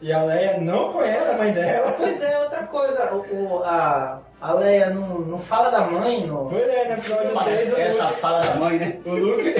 [0.03, 1.93] E a Leia não conhece a mãe dela.
[1.97, 3.11] Pois é, outra coisa.
[3.13, 3.19] O,
[3.59, 6.47] o- a, a Leia não, não fala da mãe no.
[6.51, 8.99] Pois é, no episódio 6 Parece o que essa Luke, fala da mãe, né?
[9.07, 9.55] o Luke.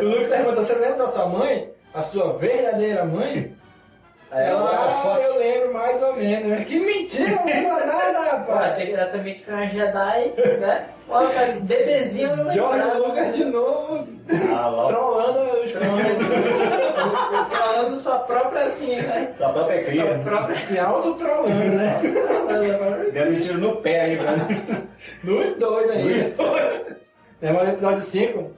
[0.00, 1.70] O Luke pergunta, você lembra da sua mãe?
[1.94, 3.54] A sua verdadeira mãe?
[4.30, 5.20] Aí ela, ah, foto.
[5.20, 6.64] eu lembro mais ou menos.
[6.64, 8.76] Que mentira, não lembra nada, rapaz.
[8.76, 10.86] tem, ela também que ser uma Jedi, né?
[11.06, 12.98] Cara, bebezinho não George.
[12.98, 14.08] Lucas de novo,
[14.56, 14.88] Ah, logo.
[14.88, 16.22] trollando os fãs.
[17.58, 19.34] Falando sua própria assim, né?
[19.38, 20.18] Da própria Sua cria.
[20.24, 22.00] própria Se auto-trollando, né?
[23.12, 24.32] Dando um tiro no pé aí, pra
[25.24, 26.34] Nos dois aí.
[27.42, 28.50] É, mas no episódio 5,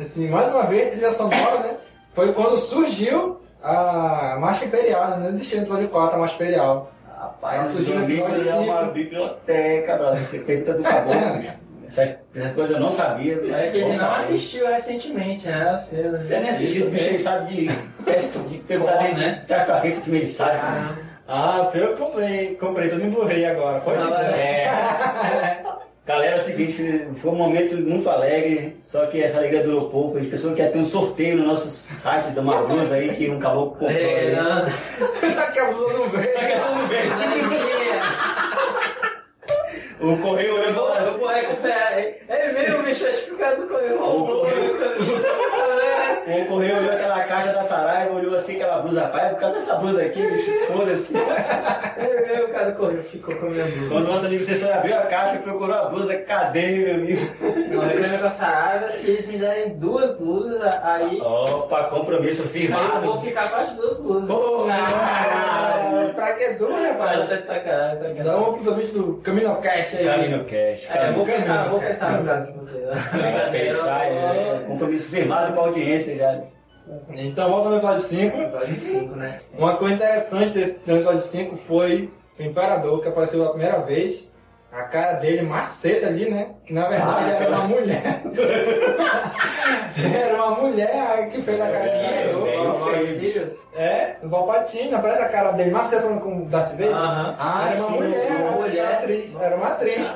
[0.00, 1.76] assim, mais uma vez, trilha sonora, né?
[2.12, 5.16] Foi quando surgiu a Marcha Imperial, né?
[5.18, 6.92] Não existia no episódio 4 a Marcha Imperial.
[7.18, 10.22] Rapaz, Ela surgiu no episódio é uma biblioteca, brother.
[10.22, 11.64] Você feita do caboclo.
[11.86, 13.34] Essas, essas coisas eu não sabia.
[13.34, 14.20] É que ele não saber.
[14.22, 15.78] assistiu recentemente, né?
[15.84, 17.70] Você, Você nem assistiu, o bicho aí sabe de.
[17.98, 19.40] Esquece de perguntar né?
[19.42, 20.58] de trás pra frente, o filme ele sabe.
[20.62, 20.94] Ah,
[21.28, 22.54] Ah, foi eu que comprei.
[22.56, 23.82] Comprei tudo em Blu-ray agora.
[23.86, 24.34] Ah, dizer.
[24.40, 25.62] É.
[26.06, 30.18] Galera, é o seguinte, foi um momento muito alegre, só que essa alegria durou pouco.
[30.18, 33.70] As pessoas querem ter um sorteio no nosso site da Marluz aí, que um caboclo
[33.70, 33.90] comprou.
[33.90, 34.36] é, aí.
[34.36, 34.66] não.
[35.32, 36.28] Só que a blusa não veio.
[40.00, 41.18] O correio olhou e Eu vou, falou eu assim.
[41.20, 41.92] vou recuperar.
[41.98, 44.40] É é mesmo, bicho, acho que o cara do correio O roubou.
[44.40, 44.74] correio-
[46.26, 49.74] O correio olhou aquela caixa da Saraiva, olhou assim aquela blusa, rapaz, por causa dessa
[49.74, 51.14] blusa aqui, bicho, foda-se.
[51.14, 53.88] É mesmo, o cara do correio ficou com a minha blusa.
[53.90, 57.20] Quando o nosso amigo assessor abriu a caixa e procurou a blusa, cadê, meu amigo?
[57.70, 62.48] Não, reclamei com a Saraiva, se eles me derem duas blusas, aí, Opa, compromisso aí
[62.48, 63.06] eu firmado.
[63.06, 64.30] vou ficar com as duas blusas.
[64.70, 67.28] Ah, pra que duro, Mas rapaz?
[67.28, 68.14] tá sacanagem.
[68.22, 69.20] Dá um pros ouvintes do
[69.90, 70.06] CaminoCast aí.
[70.06, 72.84] Camino Cash, É, eu vou pensar, vou pensar no vocês.
[73.12, 76.40] Vai pensar, é, compromisso firmado com a audiência já.
[77.10, 78.36] Então, volta no episódio 5.
[78.36, 79.40] Episódio 5, né?
[79.56, 84.28] Uma coisa interessante desse no episódio 5 foi o Imperador, que apareceu pela primeira vez.
[84.76, 86.48] A cara dele maceta ali, né?
[86.66, 88.22] Que na verdade Ah, era uma mulher.
[90.14, 93.52] era uma mulher que fez a cara É, feio.
[93.76, 96.90] É, o Palpatine, aparece a cara dele maceta falando com o Darth Vader.
[96.92, 97.36] Aham.
[97.38, 98.94] Ah, era uma sim, mulher, uma era uma mulher.
[98.94, 99.36] atriz.
[99.40, 100.10] Era uma atriz.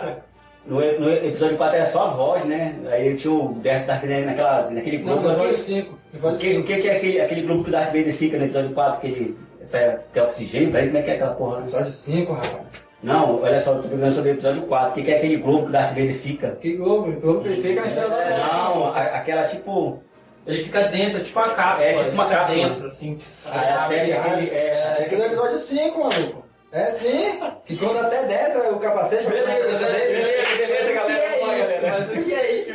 [0.66, 2.74] No, no episódio 4 era só a voz, né?
[2.90, 5.22] Aí tinha o Darth Vader naquela, naquele Não, grupo.
[5.22, 5.92] no O episódio que, 5.
[5.94, 6.66] o Episódio que, o 5.
[6.66, 9.00] que que é aquele, aquele grupo que o Darth Vader fica no episódio 4?
[9.00, 9.38] Que ele
[9.70, 10.88] pra ter oxigênio pra ele?
[10.88, 11.58] Como é que é aquela porra?
[11.58, 11.62] né?
[11.62, 12.87] Episódio 5, rapaz.
[13.02, 14.90] Não, olha só, eu tô perguntando sobre o episódio 4.
[14.90, 16.50] O que que é aquele globo que o Darth Vader fica?
[16.60, 18.38] Que Globo, o Globo que ele fica na estrela da É.
[18.38, 18.54] morte.
[18.54, 20.02] Não, a- aquela tipo.
[20.46, 21.88] Ele fica dentro, tipo uma cápsula.
[21.88, 22.68] É, tipo ele uma cápsula.
[22.68, 23.18] dentro, assim.
[23.46, 24.50] a- até abre, aquele.
[24.50, 26.44] É É, aquele episódio 5, maluco.
[26.72, 31.24] É sim, que quando até desce o capacete Beleza, beleza, beleza, O que galera.
[31.24, 31.80] é isso?
[31.86, 32.72] Mas o que é isso?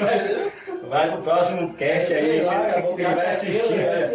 [0.87, 3.73] Vai pro próximo cast aí, lá, daqui a cara, pouco ele que vai assistir.
[3.79, 4.07] é né?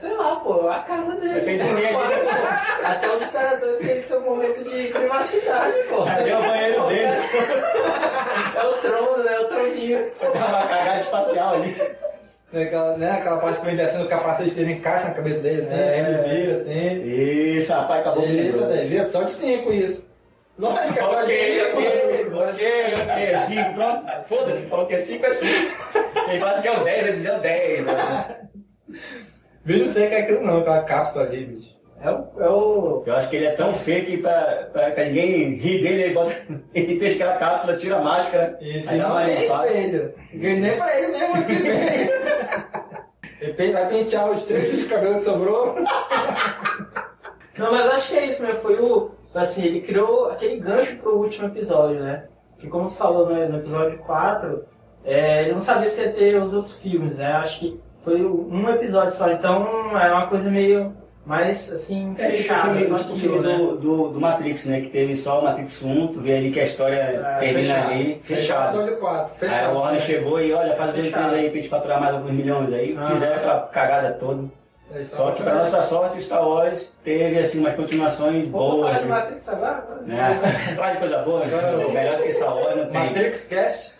[0.00, 1.34] É, sei lá, pô, a casa dele.
[1.34, 2.14] Depende do meio ali.
[2.84, 6.04] Até os imperadores têm seu momento de privacidade, pô.
[6.04, 7.12] Cadê o banheiro dele?
[8.56, 9.34] É o trono, né?
[9.34, 10.10] É o troninho.
[10.20, 11.76] Vai dar uma cagada espacial ali.
[12.52, 15.62] Né, Aquela, né, aquela parte que vem descendo o capacete dele encaixa na cabeça dele,
[15.62, 15.98] assim, É.
[16.00, 17.02] ele vira, assim.
[17.04, 19.02] Isso, rapaz, acabou com Isso, daí, viu?
[19.02, 20.10] Episódio 5 isso.
[20.58, 21.76] Lógico que é episódio Ok, 5.
[21.78, 24.06] ok, ok, ok, 5, pronto.
[24.28, 25.76] Foda-se, falou que é 5, é 5.
[26.26, 27.84] Quem fala que é o 10, vai dizer o 10.
[27.86, 28.36] Né?
[29.64, 31.80] Bicho, não sei o que é aquilo não, aquela cápsula ali, bicho.
[32.02, 32.28] É o.
[32.38, 33.02] É o...
[33.06, 36.14] Eu acho que ele é tão feio que pra, pra, pra ninguém rir dele, ele,
[36.14, 36.34] bota,
[36.74, 38.58] ele fecha aquela cápsula, tira a máscara.
[38.86, 40.14] Dá não tem espelho.
[40.32, 42.10] Nem pra ele mesmo se vê.
[43.40, 45.76] Ele vai pentear os três fios de cabelo que sobrou.
[47.56, 48.52] Não, mas acho que é isso, né?
[48.52, 49.12] Foi o.
[49.34, 52.26] Assim, ele criou aquele gancho pro último episódio, né?
[52.58, 54.64] Que como você falou no, no episódio 4,
[55.04, 57.32] é, ele não sabia se ia ter os outros filmes, né?
[57.32, 60.92] Acho que foi um episódio só, então é uma coisa meio
[61.26, 62.98] mais assim, É tipo o fechada.
[62.98, 63.56] tipo o filme né?
[63.58, 64.80] do, do, do Matrix, né?
[64.80, 67.90] Que teve só o Matrix 1, tu vê ali que a história É, termina Fechado.
[67.90, 68.68] ali, Fechado.
[68.80, 69.70] Episódio 4, Aí fechado.
[69.70, 72.72] a Warner chegou e olha, faz dois três aí pra gente faturar mais alguns milhões
[72.72, 72.96] aí.
[72.98, 73.06] Ah.
[73.06, 74.44] Fizeram aquela cagada toda.
[74.92, 78.88] É, Só que pra nossa sorte, Star Wars teve assim umas continuações Vamos boas.
[78.90, 79.84] falar de Matrix agora?
[80.04, 80.40] Né?
[80.74, 82.92] Falar de coisa boa, Agora- melhor do que Star Wars, não tem.
[83.06, 83.99] Matrix Cast.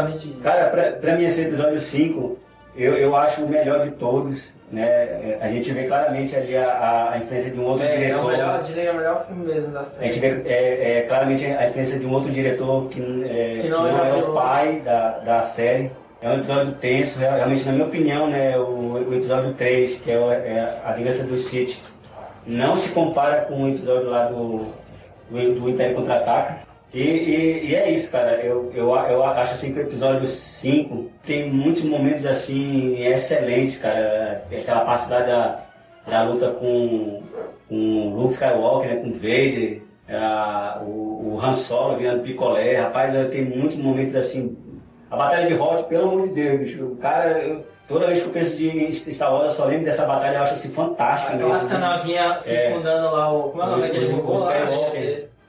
[0.00, 0.28] Exatamente.
[0.42, 2.38] Cara, pra, pra mim esse episódio 5,
[2.76, 4.56] eu, eu acho o melhor de todos.
[4.70, 4.84] Né?
[4.86, 7.94] É, A gente vê claramente ali a, a- a influência de um outro É, é
[7.94, 8.30] o diretor.
[8.32, 10.12] melhor, dizem é o melhor filme mesmo da A série.
[10.12, 13.68] gente vê é, é, claramente a influência de um outro diretor que, é, Que que
[13.70, 15.90] não não, é é o pai da, da série.
[16.20, 20.10] É um episódio tenso, real- realmente, na minha opinião, né, o, o episódio 3, que
[20.10, 21.80] é, o- é a vingança do City,
[22.46, 24.66] não se compara com o episódio lá do,
[25.30, 26.67] do, do Império Contra-Ataca.
[26.92, 28.36] E, e- e é isso, cara.
[28.42, 34.44] Eu, eu, eu acho assim que o episódio 5 tem muitos momentos assim excelentes, cara.
[34.50, 35.60] Aquela parte lá da,
[36.06, 37.22] da luta com,
[37.68, 42.76] com Luke Skywalker, né, com Vader, a- o, o Han Solo virando picolé.
[42.76, 44.56] Rapaz, tem muitos momentos assim.
[45.10, 46.84] A Batalha de Hoth, pelo amor de Deus, bicho.
[46.84, 50.06] O cara, eu- toda vez que eu penso de Star Wars, eu só lembro dessa
[50.06, 51.34] batalha, eu acho assim fantástica.
[51.34, 52.72] Aquela navinha se É.
[52.74, 54.52] fundando lá, o, como é o nome daquele robô lá?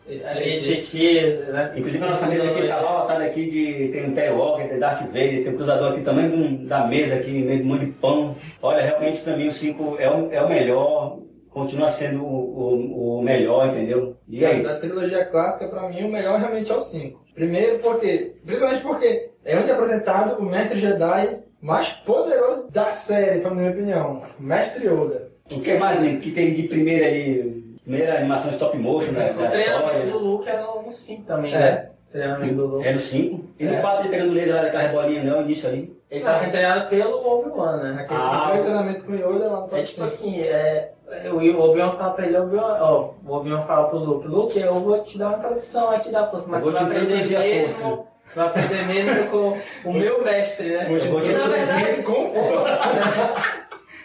[0.10, 1.74] Né?
[1.76, 3.90] Inclusive a nossa mesa aqui tá lotada aqui de.
[3.90, 7.16] Tem um Terry Walker, tem Darth Vader, tem um cruzador aqui de um- da mesa
[7.16, 8.36] aqui, meio de um monte de pão.
[8.62, 13.20] Olha, realmente pra mim o 5 é o, é o melhor, continua sendo o, o,
[13.20, 14.18] o melhor, entendeu?
[14.28, 14.80] E é Da isso.
[14.80, 17.24] trilogia clássica, pra mim, o melhor realmente é o 5.
[17.34, 23.42] Primeiro porque, principalmente porque é onde é apresentado o Mestre Jedi mais poderoso da série,
[23.42, 24.22] na minha opinião.
[24.40, 25.30] O Mestre Yoda.
[25.52, 27.59] O que mais, né, que tem de primeira ali,
[27.90, 30.18] primeira animação stop motion né, O treinamento do?
[30.20, 31.58] Luke é no 5 também, É.
[31.60, 31.90] né?
[32.08, 32.88] O treinamento do Luke.
[32.88, 33.46] É no 5.
[33.60, 33.82] E no É.
[33.82, 36.00] 4 ele pegando laser lá daquela rebolinha, não, início ali.
[36.12, 38.02] Ele tá sendo treinado pelo Obi-Wan, né?
[38.02, 38.50] Aquele Ah.
[38.52, 40.04] foi treinamento com Yoda lá no É tipo 5.
[40.04, 40.92] assim, é,
[41.24, 44.74] é, o Obi-Wan fala pra ele, Obi-Wan, ó, o Obi-Wan fala pro Luke, Luke, eu
[44.76, 47.64] vou te dar uma tradução aqui da força, mas Eu vou te aprender introduzir a
[47.66, 47.84] força.
[48.30, 49.58] tu vai aprender mesmo com
[49.90, 50.86] o meu mestre, né?
[50.88, 53.59] Vou te introduzir com força.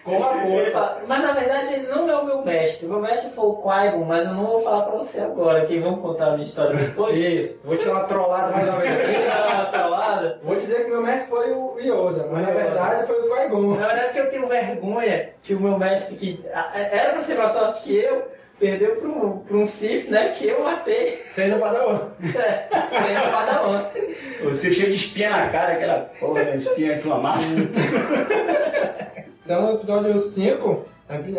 [0.05, 1.03] com a força.
[1.09, 4.05] mas na verdade ele não é o meu mestre, o meu mestre foi o Qui-Gon,
[4.05, 7.17] mas eu não vou falar pra você agora, que vamos contar a minha história depois.
[7.19, 7.59] Isso.
[7.65, 9.11] Vou te dar uma trollada mais uma vez.
[9.11, 10.41] Tirar uma trollada.
[10.43, 13.75] Vou dizer que meu mestre foi o Yoda, mas na verdade foi o Qui-Gon.
[13.77, 17.53] Na verdade, porque eu tenho vergonha que o meu mestre, que era pra ser mais
[17.53, 18.29] sorte que eu,
[18.59, 20.29] perdeu pra um, pra um Sith, né?
[20.29, 21.23] Que eu matei.
[21.35, 22.11] Sendo Padawan.
[22.95, 23.87] É, no Padawan.
[24.45, 27.41] Você cheio de espinha na cara, aquela porra, espinha inflamada.
[29.45, 30.85] Então no episódio 5,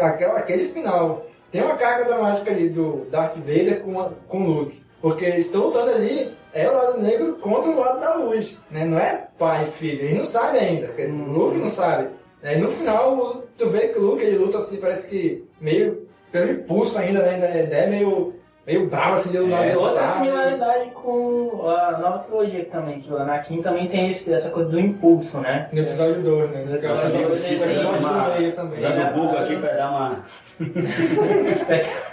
[0.01, 4.47] aquela- aquele final, tem uma carga dramática ali do Darth Vader com, a- com o
[4.47, 4.84] Luke.
[5.01, 8.58] Porque eles estão lutando ali, é o lado negro contra o lado da luz.
[8.72, 8.86] Né?
[8.86, 10.88] Não é pai e filho, eles não sabem ainda.
[10.88, 12.10] porque O Luke não sabe.
[12.43, 16.51] Aí no final, tu vê que o Luke ele luta assim, parece que meio pelo
[16.51, 17.30] impulso ainda, né?
[17.36, 18.34] Ainda é- é meio,
[18.66, 23.11] meio bravo assim, de lado É, Outra lutar, similaridade com a nova trilogia também, que
[23.13, 25.70] o Anakin também tem esse- essa coisa do impulso, né?
[25.72, 26.63] No episódio 2, né?
[26.66, 28.78] No episódio eu dois, preciso tem o dar episódio uma- do meio também.
[28.78, 30.24] Usando o Google aqui pra dar uma.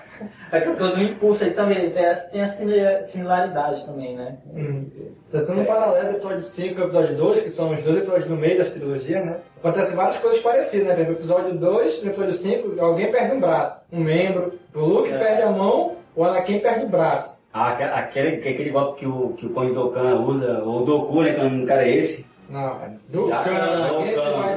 [0.53, 4.37] Aquela coisa do impulso aí também tem simila- similaridade também, né?
[4.55, 4.87] Hum.
[5.33, 8.37] Fazendo um paralelo do episódio 5 e episódio 2, que são os dois episódios no
[8.37, 9.37] meio das trilogias, né?
[9.59, 11.05] Acontecem várias coisas parecidas, né?
[11.05, 14.53] No episódio 2 no episódio 5, alguém perde um braço, um membro.
[14.75, 15.19] O Luke É.
[15.19, 17.37] perde a mão, o Anakin perde o braço.
[17.53, 21.23] Ah, aquele, aquele, aquele golpe que o, que o Conde Dokan usa, ou o Doku,
[21.23, 21.33] né?
[21.35, 22.27] Que cara é esse.
[22.49, 23.89] Não, é Ducan, Ah,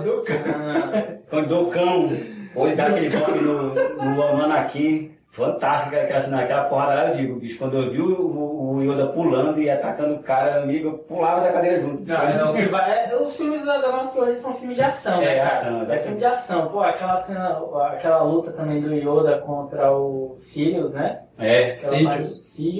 [0.02, 0.34] Ducan.
[0.34, 0.54] se vai?
[0.56, 2.10] Ah, Conde Dokkan,
[2.56, 5.12] ou ele dá aquele golpe no, no, no Anakin.
[5.36, 7.60] Fantástico aquela, cena, aquela porrada lá, eu digo, bicho.
[7.60, 11.42] Quando eu vi o, o, o Yoda pulando e atacando o cara, amigo, eu pulava
[11.42, 12.08] da cadeira junto.
[12.08, 15.16] Não, é o que vai, é, os filmes da, nova trilogia são filmes de ação,
[15.16, 15.48] É, né, cara?
[15.48, 16.70] ação, é filme de ação.
[16.70, 17.62] Pô, aquela cena,
[17.92, 21.20] aquela luta também do Yoda contra o Sirius, né?
[21.38, 21.74] É.
[21.74, 22.46] Sirius.
[22.46, 22.80] Sim,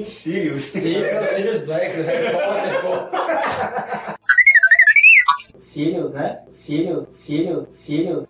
[1.04, 4.16] é o Sirius Black, do Harry Potter, pô.
[5.58, 6.40] Sirius, né?
[6.48, 8.26] Sirius, Sirius, Sirius.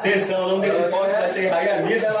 [0.00, 2.12] Atenção, o nome desse podcast vai ser Rayanida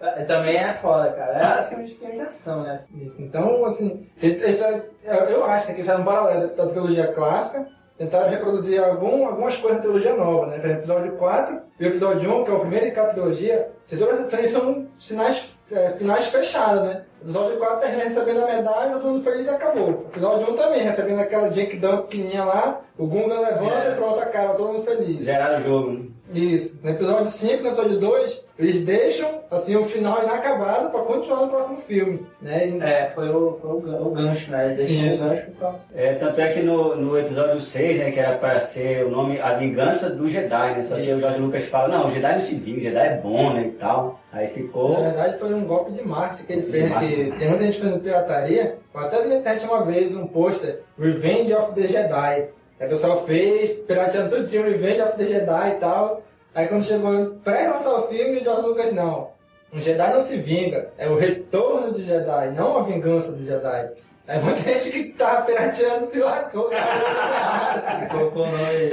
[0.00, 1.60] é, também é foda, cara.
[1.60, 2.80] É filme de filme de ação, né?
[3.16, 7.64] Então, assim, eu acho né, que faz um paralelo da trilogia clássica,
[7.96, 10.58] tentaram reproduzir algum, algumas coisas da trilogia nova, né?
[10.58, 13.70] Por exemplo, episódio 4 e o episódio 1, que é o primeiro de cada trilogia,
[13.86, 17.02] se todas as edições são sinais, é, finais fechados, né?
[17.20, 19.88] O episódio 4 termina recebendo a medalha, todo mundo feliz e acabou.
[19.88, 23.92] O episódio 1 também, recebendo aquela Jake Dump pequenininha lá, o Gunga levanta É.
[23.92, 25.24] e pronto, acaba, todo mundo feliz.
[25.24, 25.90] Zeraram o jogo.
[25.92, 26.04] né?
[26.32, 26.80] Isso.
[26.82, 31.48] No episódio 5 no episódio 2, eles deixam assim, o final inacabado pra continuar no
[31.48, 32.26] próximo filme.
[32.40, 32.68] Né?
[32.68, 34.66] E- É, foi o, foi o, gan- o gancho, né?
[34.66, 35.26] Ele deixou Isso.
[35.26, 35.74] o gancho pra...
[35.94, 39.38] É, tanto é que no, no episódio 6, né, que era para ser o nome
[39.40, 40.82] A Vingança do Jedi, né?
[40.82, 43.16] Só que o George Lucas fala, não, o Jedi não se vinga, o Jedi é
[43.18, 44.18] bom, né, e tal.
[44.32, 44.92] Aí ficou...
[44.94, 46.98] Na verdade, foi um golpe de marketing que ele De fez.
[47.00, 48.78] Que tem muita gente fazendo pirataria.
[48.92, 52.46] Eu até vi na internet uma vez um pôster Revenge of the Jedi.
[52.78, 56.22] Aí o pessoal fez, pirateando tudo, tinha Revenge of the Jedi e tal.
[56.54, 59.30] Aí quando chegou pré lançar o filme, o George Lucas não.
[59.72, 63.90] Um Jedi não se vinga, é o retorno de Jedi, não a vingança do Jedi.
[64.26, 68.00] Aí muita gente que tava pirateando se lascou, cara.
[68.00, 68.90] Ficou com nome.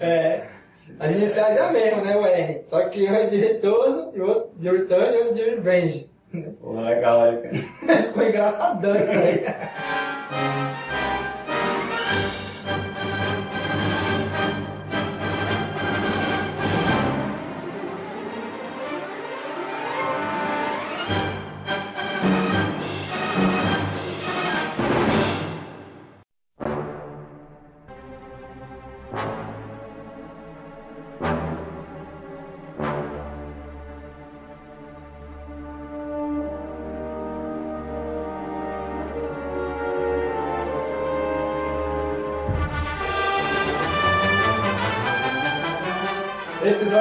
[0.00, 0.42] É.
[0.98, 2.16] As iniciais é a mesma, né?
[2.16, 2.62] O R.
[2.66, 6.10] Só que um é de retorno, e outro de return e outro de revenge.
[6.60, 7.54] Pô, legal, olha, cara.
[8.02, 9.44] Ficou engraçadão isso aí.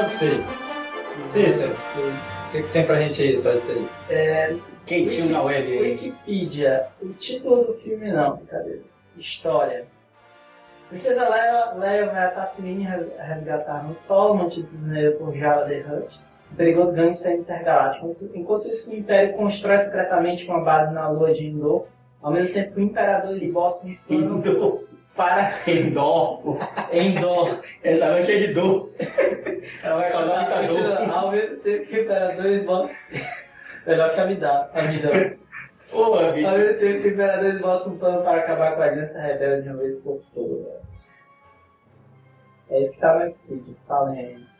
[0.01, 0.71] Episódio 6.
[1.33, 3.87] Cícero, o que, que tem pra gente aí, pra aí?
[4.09, 5.91] É, Quentinho na web aí.
[5.91, 8.79] Wikipedia, o título do filme não, cadê?
[9.15, 9.85] História.
[10.89, 15.79] Princesa Leia, Leia vai a Tatooine res- resgatar Han Solo, mantido prisioneiro por Jabba the
[15.87, 16.19] Hutt,
[16.51, 18.07] um perigoso gangster intergaláctico.
[18.07, 21.85] Enquanto- Enquanto isso, o Império constrói secretamente uma base na lua de Endor,
[22.23, 24.83] ao mesmo tempo que o Imperador esboça um plano Endor.
[25.15, 26.57] Para Endor, pô.
[26.91, 27.59] Endor.
[27.83, 28.89] Essa noite é cheia de dor.
[29.83, 31.09] Ela vai causar muita dor.
[31.11, 32.95] Ao mesmo tempo que o Imperador esboça...
[33.85, 35.37] Melhor que a vida, a vida.
[35.91, 39.19] Porra, Ao mesmo tempo que o Imperador esboça um plano para acabar com a aliança
[39.19, 41.31] rebelde de uma vez por todas.
[42.69, 44.51] É isso que tá no Wikipedia, falem aí.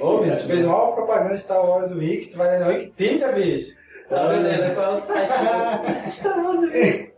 [0.00, 3.76] Ô, bicho, tu fez uma propaganda de Star Wars Week, tu vai na Wikipedia, bicho.
[4.08, 6.10] Tá beleza, qual é o site?
[6.10, 7.13] Star Wars Week.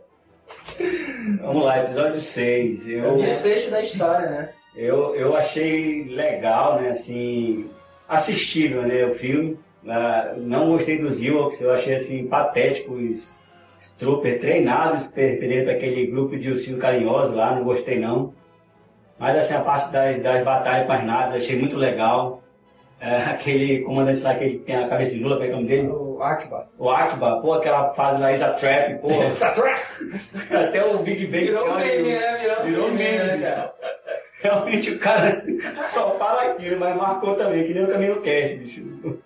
[1.41, 2.87] Vamos lá, episódio 6.
[2.87, 4.49] É Eu, o desfecho da história, né?
[4.75, 7.69] eu, eu achei legal, né, assim,
[8.07, 9.57] assistível, né, o filme.
[9.87, 13.35] Ah, não gostei dos Ewoks, eu achei, assim, patéticos.
[13.79, 18.33] Os troopers treinados, perderem para aquele grupo de ursinho carinhoso lá, não gostei não.
[19.19, 22.41] Mas, assim, a parte das, das batalhas com as naves, achei muito legal.
[22.99, 25.67] É, aquele comandante lá que tem a cabeça de Lula, como é é o nome
[25.67, 25.87] dele?
[26.17, 26.65] O Akbar.
[26.79, 29.09] O Akbar, pô, aquela fase lá, Isa Trap, pô.
[30.55, 32.37] Até o Big Bang Virou Theory, meme, né?
[32.41, 33.73] Virou, Virou meme, meme, né, cara.
[34.39, 35.43] Realmente o cara
[35.81, 38.83] só fala aquilo, mas marcou também, que nem o Caminho Cast, bicho.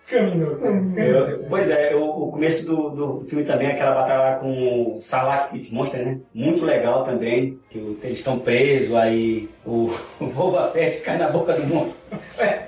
[0.09, 1.45] Caminho.
[1.49, 5.51] Pois é, eu- o começo do, do filme também, aquela batalha lá com o Sarlacc
[5.51, 6.17] Pit Monster, né?
[6.33, 9.89] Muito legal também, que eles estão presos, aí o,
[10.19, 11.95] o Boba Fett cai na boca do monstro.
[12.37, 12.63] É,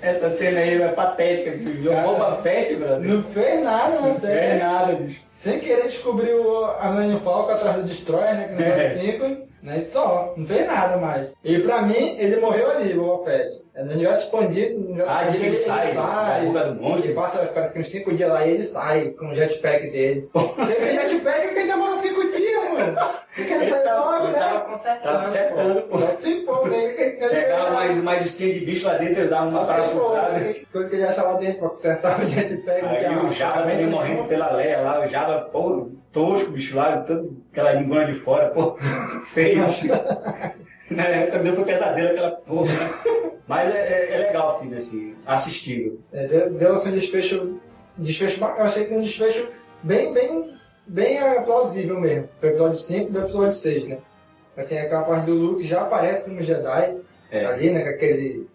[0.00, 1.88] essa cena aí é patética, bicho.
[1.90, 3.00] O Boba Fett, brother.
[3.00, 4.62] Não fez nada na Não é série.
[4.62, 5.20] nada, bicho.
[5.28, 8.48] Sem querer descobriu a Millennium Falcon atrás do Destroyer, né?
[8.48, 8.84] Que não É.
[8.84, 9.28] é 5,
[9.62, 9.78] né?
[9.84, 11.32] E só, não fez nada mais.
[11.44, 13.62] E pra mim, ele morreu ali, o Boba Fett.
[13.74, 17.06] É, No universo expandido, no universo Ah, expandido, ele sai da boca do monstro.
[17.06, 20.28] Ele passa parece que uns 5 dias lá e ele sai com o jetpack dele.
[20.34, 22.96] Você vê jetpack que ele demora 5 dias, mano.
[23.38, 24.38] Ele quer Ele sair tava- logo, Ele né?
[24.38, 25.02] tava consertando.
[25.02, 25.96] Tava acertando, pô.
[25.96, 26.88] Assim, pô, né?
[26.92, 30.32] Pegava mais, mais skin de bicho lá dentro e dava uma parafusada.
[30.38, 30.52] né?
[30.52, 32.84] Que coisa que ele acha lá dentro pra consertar o jetpack.
[32.84, 36.98] Aí o uma Java também morrendo pela Leia lá, o Java, pô, tosco, bicho lá,
[36.98, 38.76] todo, aquela língua de fora, pô,
[39.24, 39.64] feio.
[40.96, 42.72] Na época deu foi pesadelo aquela porra.
[42.72, 43.34] né?
[43.46, 45.98] Mas é, é- é legal o filme, assim, assistível.
[46.12, 47.60] É, deu, deu assim, um desfecho,
[47.98, 48.40] desfecho.
[48.42, 49.48] Eu achei que um desfecho
[49.82, 50.54] bem, bem,
[50.86, 52.28] bem plausível mesmo.
[52.40, 53.98] Do episódio 5 e do episódio 6, né?
[54.56, 56.96] Assim, aquela parte do Luke já aparece como Jedi,
[57.30, 57.44] É.
[57.46, 57.82] ali, né?
[57.82, 58.46] Com, aquele,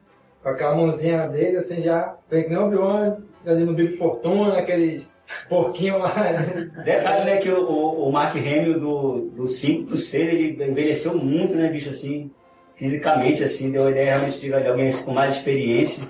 [0.43, 2.15] com aquela mãozinha dele, assim, já.
[2.29, 5.07] Foi que nem o Obi-Wan ali no Big Fortuna, aqueles
[5.49, 6.13] porquinhos lá.
[6.15, 6.69] né?
[6.83, 11.55] Detalhe, né, que o, o, Mark Hamill do, do 5 pro 6, ele envelheceu muito,
[11.55, 12.31] né, bicho, assim,
[12.75, 16.07] fisicamente, assim, deu a ideia realmente de alguém com mais experiência.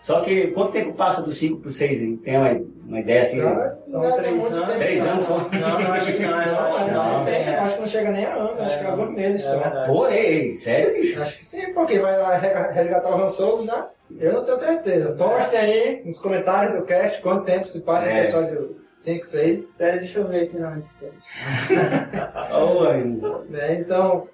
[0.00, 2.00] Só que quanto tempo passa do 5 pro 6?
[2.00, 2.16] hein?
[2.22, 2.50] Tem uma,
[2.86, 3.40] uma ideia assim?
[3.40, 4.66] São Não é três muito anos.
[4.68, 5.10] tempo, Três não.
[5.12, 5.48] anos só?
[5.52, 7.24] Não, eu acho que não, eu acho que Não, não.
[7.24, 7.58] tem, É.
[7.58, 9.58] acho que não chega nem a ano, acho que é alguns meses É só.
[9.58, 9.92] verdade.
[9.92, 11.20] Pô, ei, sério, bicho?
[11.20, 12.40] Acho que sim, porque vai
[12.72, 13.88] resgatar o Han Solo já.
[14.18, 15.12] Eu não tenho certeza.
[15.12, 18.22] Postem aí nos comentários do cast quanto tempo se passa no É.
[18.24, 19.66] episódio 5, 6.
[19.76, 20.78] Pera, deixa eu ver aqui na
[23.50, 23.74] Né?
[23.80, 24.28] Então,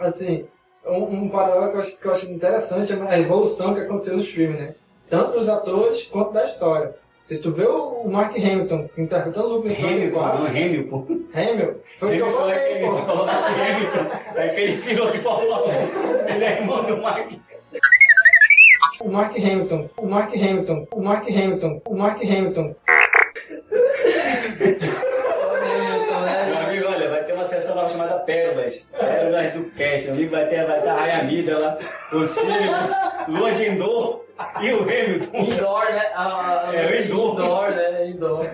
[0.00, 0.46] assim,
[0.86, 4.14] um, um paralelo que eu, acho, que eu acho interessante é a evolução que aconteceu
[4.14, 4.74] no streaming, né?
[5.14, 6.94] Tanto dos atores quanto da história.
[7.22, 11.06] Se tu vê o o Mark Hamilton interpretando o Luke Hamilton, 4, não, Hamilton.
[11.32, 12.90] Hamilton, foi o que eu Hamilton é falei, pô.
[13.62, 16.34] Hamilton, é aquele piloto de Fórmula 1.
[16.34, 17.40] Ele é irmão do Mike.
[19.00, 22.76] O Mark Hamilton, o Mark Hamilton, o Mark Hamilton, o Mark Hamilton.
[26.46, 28.86] Meu amigo, olha, vai ter uma sessão nova chamada Pérolas.
[28.98, 30.06] Pérolas do Cast.
[30.06, 31.78] Meu amigo vai ter, vai ter a Rayamida lá,
[32.12, 32.70] o Círio,
[33.28, 34.24] Lua de Endor
[34.62, 35.38] e o Hamilton.
[35.38, 36.02] Indoor, né?
[36.14, 37.32] A- a- É, o indoor.
[37.34, 38.08] Indoor, né?
[38.08, 38.46] Indoor.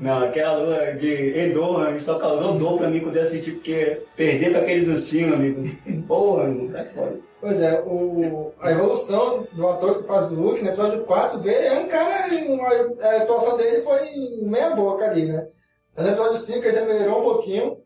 [0.00, 4.02] Não, aquela lua de Endor, mano, só causou dor pra mim quando eu assisti, porque
[4.16, 5.64] perder pra aqueles ursinhos, amigo.
[6.06, 7.16] Porra, amigo, sai fora.
[7.40, 11.66] Pois é, o, a evolução do ator que faz o Luke no episódio 4 dele
[11.66, 12.26] é um cara.
[12.48, 14.00] uma- a atuação dele foi
[14.42, 15.46] meia boca ali, né?
[15.94, 17.76] Mas no episódio 5 ele já melhorou um pouquinho.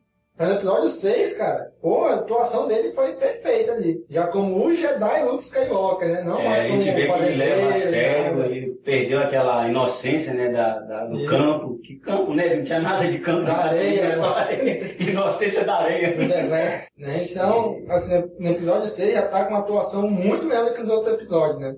[0.41, 4.03] No episódio 6, cara, pô, a atuação dele foi perfeita ali.
[4.09, 6.25] Já como o Jedi Luke Skywalker, né?
[6.25, 9.69] Não É, mais a gente vê que ele leva a fazendeiro, sério, ele perdeu aquela
[9.69, 11.29] inocência, né, da, da- do Isso.
[11.31, 11.79] campo.
[11.85, 12.55] Que campo, né?
[12.57, 14.17] Não tinha nada de campo Da na areia, né?
[14.17, 14.97] Só areia.
[15.11, 16.11] Inocência da areia.
[16.17, 17.11] no deserto, né?
[17.31, 20.91] Então, assim, no episódio 6 já tá com uma atuação muito melhor do que nos
[20.91, 21.75] outros episódios, né?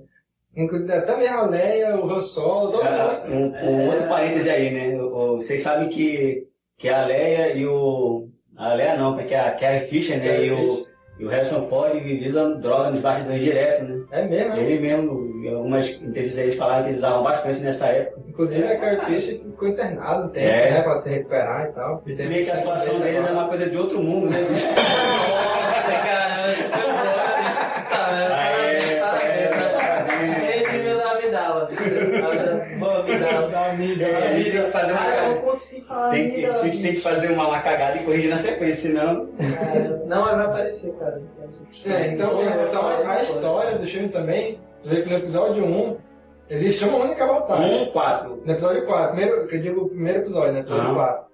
[0.54, 3.56] Inclusive até mesmo a Leia, o Han Solo, todo mundo.
[3.56, 4.96] um, um outro parêntese aí, né?
[4.98, 6.46] Vocês sabem que,
[6.78, 8.28] que a Leia e o.
[8.56, 10.26] A Leia não, porque a Carrie Fisher, né?
[10.28, 10.84] Carrie E o, Fisher.
[11.20, 14.04] e o Harrison Ford visam droga nos bastidores direto, né?
[14.12, 14.56] É mesmo?
[14.56, 18.20] Ele mesmo, em algumas entrevistas eles falaram que eles usavam bastante nessa época.
[18.28, 20.70] Inclusive a Carrie Fisher ficou internada um tempo, É.
[20.70, 20.82] né?
[20.82, 22.02] Pra se recuperar e tal.
[22.06, 24.38] Você vê que a atuação deles é uma coisa de outro mundo, né?
[24.42, 24.66] bicho?
[25.72, 26.42] Nossa, cara,
[33.52, 35.50] Da amiga, É, a gente tem que fazer uma Cara, eu não cagada.
[35.50, 38.36] consigo falar Tem que, a gente tem que fazer uma, uma cagada e corrigir na
[38.36, 39.28] sequência, senão.
[39.36, 41.22] Cara, Não, mas vai aparecer, cara.
[41.86, 45.96] É, então, em relação à história do filme também, tu vê que no episódio 1
[46.50, 47.66] existe uma única batalha.
[47.66, 48.42] Um, quatro.
[48.44, 50.60] No episódio 4, primeiro, que eu digo o primeiro episódio, né?
[50.60, 50.94] Episódio Aham.
[50.94, 51.24] 4.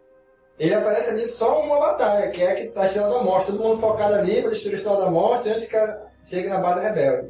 [0.59, 3.47] Ele aparece ali só uma batalha, que é a que tá a Estrela da Morte.
[3.53, 6.59] Todo mundo focado ali pra destruir a Estrela da Morte antes que ela chegue na
[6.59, 7.29] base rebelde.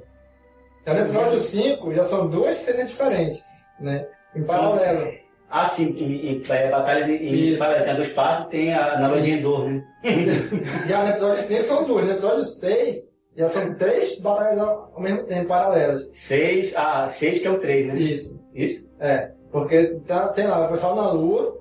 [0.80, 3.42] Então no episódio 5 já são duas cenas diferentes,
[3.78, 4.06] né?
[4.34, 5.12] Em paralelo.
[5.50, 7.84] Ah, sim, em, em, é, batalhas em, em paralelo.
[7.84, 9.84] tem a dois passos tem a na de Endor, né?
[10.86, 12.04] Já no episódio 5 são duas.
[12.04, 13.08] No episódio 6
[13.38, 16.08] já são três batalhas ao mesmo tempo, paralelas.
[16.10, 17.96] Seis, ah, seis que é o três, né?
[17.96, 18.36] Isso.
[18.52, 18.90] Isso?
[18.98, 19.30] É.
[19.52, 21.56] Porque tá- tem lá o pessoal na Lua,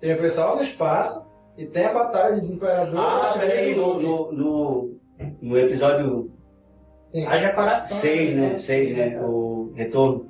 [0.00, 1.22] tem o pessoal no espaço
[1.58, 2.98] e tem a batalha de Imperador.
[2.98, 4.02] Ah, peraí, no, Luke.
[4.02, 5.00] no, no,
[5.42, 6.30] no episódio
[7.12, 7.26] Sim.
[7.26, 7.98] Haja coração.
[7.98, 8.56] 6, né?
[8.56, 9.20] 6, né?
[9.20, 10.29] O retorno.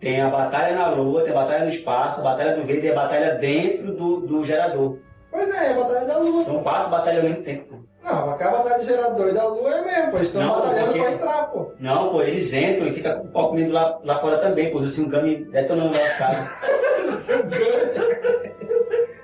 [0.00, 2.90] Tem a batalha na Lua, tem a batalha no espaço, a batalha do Vader e
[2.90, 4.98] a batalha dentro do, do gerador.
[5.30, 6.42] Pois é, é a batalha da Lua.
[6.42, 7.74] São quatro batalhas ao mesmo tempo.
[8.04, 10.16] Não, mas a batalha do gerador e da Lua é mesmo, pô.
[10.18, 11.72] Eles estão batalhando porque- pra entrar, pô.
[11.80, 14.78] Não, pô, eles entram e ficam com o pau comendo lá, lá fora também, pô.
[14.78, 16.48] Os Singami detonando no nosso carro.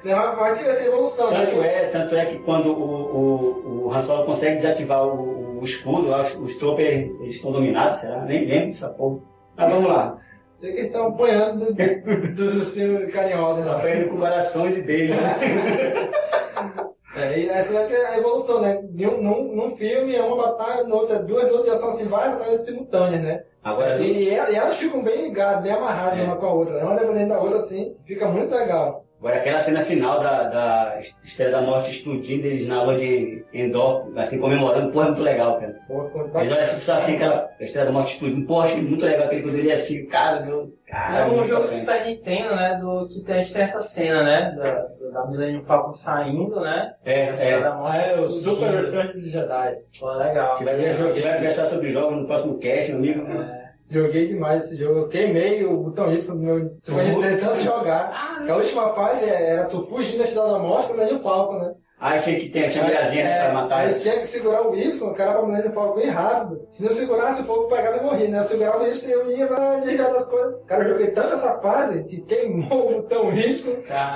[0.04, 1.46] Não, mas vai ter essa evolução, né?
[1.46, 5.62] Tanto é, tanto é que quando o, o, o Han Solo consegue desativar o, o
[5.62, 6.88] escudo, que os troopers
[7.20, 8.18] eles estão dominados, será?
[8.24, 9.18] Nem lembro dessa porra.
[9.56, 10.18] Mas vamos lá.
[10.62, 11.74] Sei que eles estão apanhando do-
[12.34, 13.78] dos ursinhos carinhosos lá.
[13.78, 15.36] Aprende com corações e deles, né?
[17.14, 18.82] É, e essa ter a evolução, né?
[18.90, 21.90] Num, num, num filme é uma batalha, no outro é duas, no outro já são
[21.90, 23.42] assim, várias batalhas simultâneas, né?
[23.62, 26.22] Agora, Assim, e, e elas ficam bem ligadas, bem amarradas É.
[26.22, 26.74] uma com a outra.
[26.78, 26.82] né?
[26.84, 29.04] Uma dependendo da outra, assim, fica muito legal.
[29.22, 34.10] Agora aquela cena final da, da Estrela da Morte explodindo, eles na aula de Endor,
[34.16, 35.76] assim, comemorando, porra, é muito legal, cara.
[35.86, 39.04] Pô, ficou Eles olham assim, só assim, aquela Estrela da Morte explodindo, porra, achei muito
[39.04, 40.72] legal aquele quando ele ia assim, cara, meu.
[40.88, 41.78] Cara, É um jogo bacana.
[41.78, 42.78] Super Nintendo, né?
[42.80, 44.54] Do, que tem, a gente tem essa cena, né?
[44.58, 46.92] Da, da Millennium Falcon saindo, né?
[47.04, 47.60] É, é.
[47.60, 48.28] Da morte é o.
[48.28, 49.76] Super Return de Jedi.
[49.98, 50.52] Pô, legal.
[50.52, 53.32] A gente vai conversar- a gente vai conversar sobre jogos no próximo cast, meu amigo.
[53.32, 53.61] É.
[53.92, 55.00] Joguei demais esse jogo.
[55.00, 58.36] Eu queimei o botão Y do meu Nintendo de tanto jogar.
[58.38, 61.74] Porque a última fase era tu fugindo da Estrela da Morte com o Falcon, né?
[62.04, 63.78] Ah, tinha que ter, tinha mirazinha né, É, pra matar.
[63.78, 66.66] Aí tinha que segurar o Y, o cara pra Millennium Falcon bem rápido.
[66.70, 68.38] Se não segurasse, o fogo pegava e morria, né?
[68.38, 70.64] Eu segurava o Y, eu ia vai, desviar das coisas.
[70.66, 73.54] Cara, eu joguei tanto essa fase que queimou o botão Y.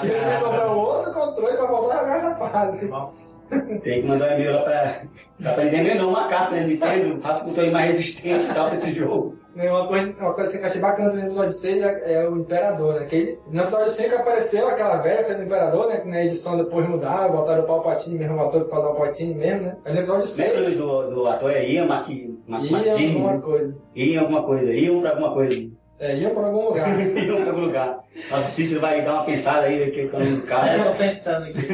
[0.00, 2.84] Tive que comprar um outro controle pra voltar a jogar essa fase.
[2.86, 3.44] Nossa.
[3.84, 5.02] Tem que mandar um e-mail lá pra.
[5.38, 6.66] Dá pra Nintendo, não, uma carta, né?
[6.66, 9.45] Nintendo, faça o controle mais resistente e tal pra esse jogo.
[9.56, 12.28] Né, uma coisa, uma coisa que eu achei bacana também no episódio 6 é, é
[12.28, 13.06] o Imperador, né?
[13.06, 16.00] Que ele, no episódio 5 apareceu aquela velha do Imperador, né?
[16.00, 19.34] Que na edição depois mudaram, botaram o Palpatine mesmo, o ator que faz o Palpatine
[19.34, 19.76] mesmo, né?
[19.84, 23.14] Aí no episódio Lembra 6 do, do ator é Ian Maqui- Ma- ia Martini?
[23.14, 23.76] alguma coisa.
[23.96, 25.76] Ian alguma coisa, Ian pra alguma coisa.
[25.98, 26.86] É, ia pra algum lugar.
[27.00, 27.98] Ian pra algum lugar.
[28.30, 30.76] Nossa, o Cícero vai dar uma pensada aí, que é o nome do É, cara.
[30.76, 31.66] eu tô pensando aqui.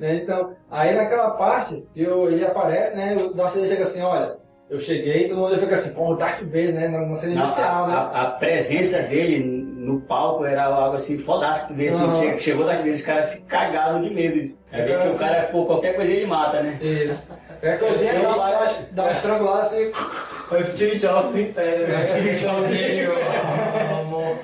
[0.00, 3.16] Né, Então, aí naquela parte, eu, ele aparece, né?
[3.16, 4.36] O Darth Vader chega assim, olha,
[4.70, 6.88] eu cheguei, todo mundo fica assim, pô, o Darth Vader, né?
[6.88, 7.94] Na, na cena Não, inicial, a, né?
[7.94, 11.74] a- a presença dele no palco era algo assim fodástico.
[11.74, 14.54] Ver, assim, che- chegou das vezes, os caras se cagaram de medo.
[14.72, 16.78] É ver Então, que o cara, por qualquer coisa, ele mata, né?
[16.80, 17.20] Isso.
[17.62, 19.92] É coisinha, dá, uma- dá uma estrangulada assim,
[20.48, 22.06] Foi o Steve Jobs do Império, né?
[22.08, 22.70] Steve Jobs.
[24.00, 24.36] Amor.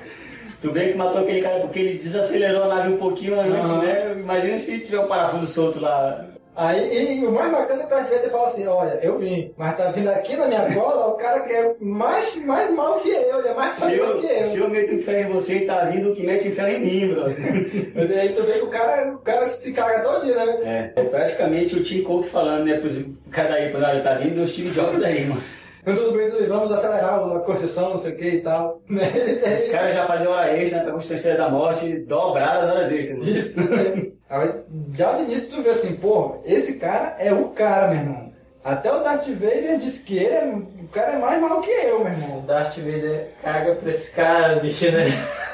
[0.61, 3.81] Tu bem que matou aquele cara porque ele desacelerou a nave um pouquinho antes, Aham.
[3.81, 4.11] né?
[4.19, 6.25] Imagina se tiver um parafuso solto lá.
[6.57, 9.53] Aí, e o mais bacana é que o Darth Vader fala assim, olha, eu vim,
[9.55, 13.09] mas tá vindo aqui na minha cola o cara que é mais, mais mal que
[13.09, 14.43] eu, ele é mais eu, que eu.
[14.43, 16.69] se eu meto em ferro em você, ele tá vindo o que mete em ferro
[16.69, 17.25] em mim, bro.
[17.93, 20.91] Mas aí tu vê que o cara, o cara se caga todo dia, né?
[20.95, 24.47] É, praticamente o Tim Cook falando, né, pros cada aí, quando ele tá vindo, o
[24.47, 25.43] Steve Jobs daí, mano.
[25.85, 28.81] Tudo bem, tudo bem, vamos acelerar a construção, não sei o que e tal.
[28.89, 29.03] Né?
[29.35, 32.71] Esses caras já faziam hora extra, né, pra construir a Estrela da Morte, dobradas as
[32.71, 33.19] horas extras.
[33.19, 33.29] mano.
[33.29, 33.59] Isso.
[34.29, 34.49] Aí,
[34.93, 38.27] já no início tu vê assim, pô, esse cara é o cara, meu irmão.
[38.63, 41.99] Até o Darth Vader disse que ele é, o cara é mais mal que eu,
[42.03, 42.41] meu O irmão.
[42.45, 45.05] Darth Vader caga pra esse cara, bicho, né?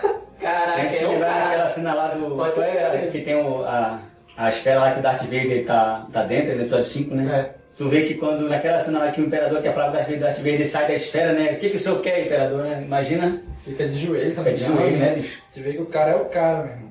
[0.04, 1.68] A Caraca, gente se é lembrar daquela cara.
[1.68, 2.36] cena lá do.
[2.36, 4.00] Pode é que tem o, a,
[4.36, 7.40] a esfera lá que o Darth Vader tá, tá dentro, no episódio 5, né?
[7.60, 7.64] É.
[7.78, 10.06] Tu vê que quando naquela cena lá que o imperador quer falar com o Darth
[10.08, 11.52] Vader, Darth Vader sai da esfera, né?
[11.54, 12.82] O que, que o senhor quer, imperador, né?
[12.84, 15.42] Imagina, Fica de joelho, fica de joelho, né, bicho?
[15.54, 16.90] Tu vê que o cara é o cara, meu irmão.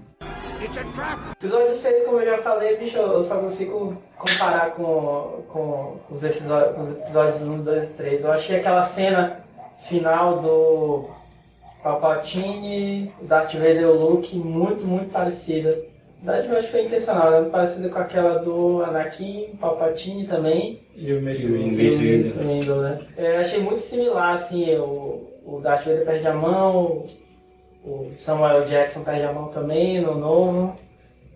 [0.65, 6.23] Episódio 6, como eu já falei, bicho, eu só consigo comparar com, com, com os,
[6.23, 8.21] episódios, com os episódios 1, 2 e 3.
[8.23, 9.41] Eu achei aquela cena
[9.89, 11.11] final do
[11.83, 15.85] Palpatine, o Darth Vader e o Luke muito, muito parecida.
[16.23, 17.49] Na verdade, eu acho que foi intencional, né?
[17.51, 20.81] parecida com aquela do Anakin, Palpatine também.
[20.95, 21.81] E o Mace Windu.
[21.81, 23.01] E né?
[23.17, 27.05] Eu achei muito similar, assim, o, o Darth Vader perde a mão,
[27.85, 30.77] o Samuel Jackson perde a mão também no novo.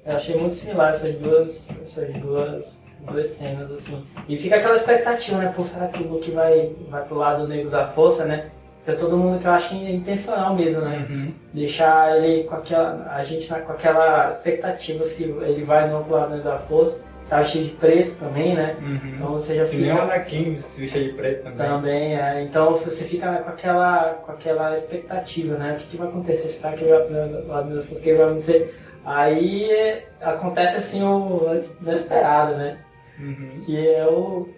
[0.05, 4.07] Eu achei muito similar essas duas, essas duas, duas cenas, assim.
[4.29, 5.53] E fica aquela expectativa, né?
[5.55, 8.51] Pô, será que o Luke vai, vai pro lado negro da força, né?
[8.85, 11.07] Pra todo mundo que eu acho que é intencional mesmo, né?
[11.11, 11.33] Uhum.
[11.53, 13.13] Deixar ele com aquela.
[13.13, 17.01] a gente com aquela expectativa se ele vai no outro lado negro da força.
[17.29, 18.77] Tá cheio de preto também, né?
[18.81, 19.01] Uhum.
[19.17, 20.05] Então você já Que nem o fica.
[20.05, 21.57] Anakin se veste de preto também.
[21.67, 22.43] Também, é.
[22.43, 25.73] Então você fica com aquela, com aquela expectativa, né?
[25.75, 26.49] O que, que vai acontecer?
[26.49, 28.01] Será que vai pro lado da força?
[28.01, 28.75] O que vai acontecer?
[29.05, 31.41] Aí é, acontece assim o
[31.83, 32.79] inesperado, né?
[33.19, 33.51] Uhum.
[33.65, 34.49] Que é o,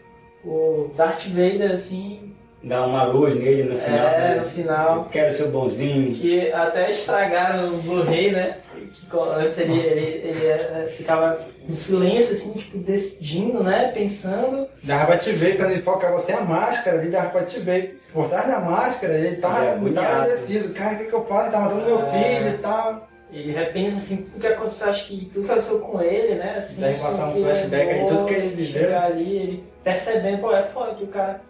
[0.45, 4.09] o Darth Vader, assim, Dá uma luz nele no final.
[4.09, 4.41] é, né?
[4.41, 4.97] no final.
[4.97, 6.13] Eu quero ser bonzinho.
[6.13, 8.57] Que até estragaram o Blu-ray, né?
[8.89, 13.91] Que antes ele, ele, ele é, ficava em silêncio, assim, tipo, decidindo, né?
[13.95, 14.67] Pensando.
[14.83, 18.01] Dava pra te ver, quando ele focava sem a máscara, ali dava pra te ver.
[18.13, 20.73] Por trás da máscara, ele tava, Ele é ele tava indeciso.
[20.73, 21.43] Cara, o que, que eu faço?
[21.45, 22.11] Ele tá matando meu É.
[22.39, 23.09] filho e tal.
[23.31, 26.55] Ele repensa assim, tudo que aconteceu, acho que tudo que aconteceu com ele, né?
[26.57, 28.83] Assim, Deve passar um flashback aí, tudo que ele viveu.
[28.85, 31.43] chegar ali, ele percebendo, pô, é foda que o cara,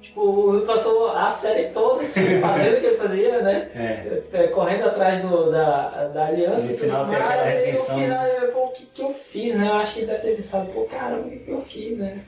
[0.00, 3.70] tipo, ele passou a série toda assim, fazendo o que ele fazia, né?
[3.74, 4.22] É.
[4.32, 8.46] É, correndo atrás do, da, da aliança No final tem aquela redenção, no final, ele,
[8.48, 9.68] pô, o que, que eu fiz, né?
[9.68, 12.18] Eu acho que ele deve ter pensado, pô, caramba, o que, que eu fiz, né?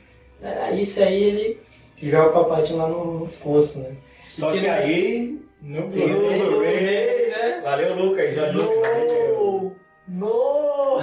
[0.43, 1.61] É, isso aí ele
[2.01, 3.93] joga o papatinho lá no, no fosso, né?
[4.25, 5.41] Só que aí.
[5.61, 7.31] No o Blu-ray.
[7.31, 7.61] Né?
[7.63, 8.35] Valeu, Lucas.
[8.35, 9.73] Valeu.
[10.09, 10.27] No!
[10.29, 11.01] No!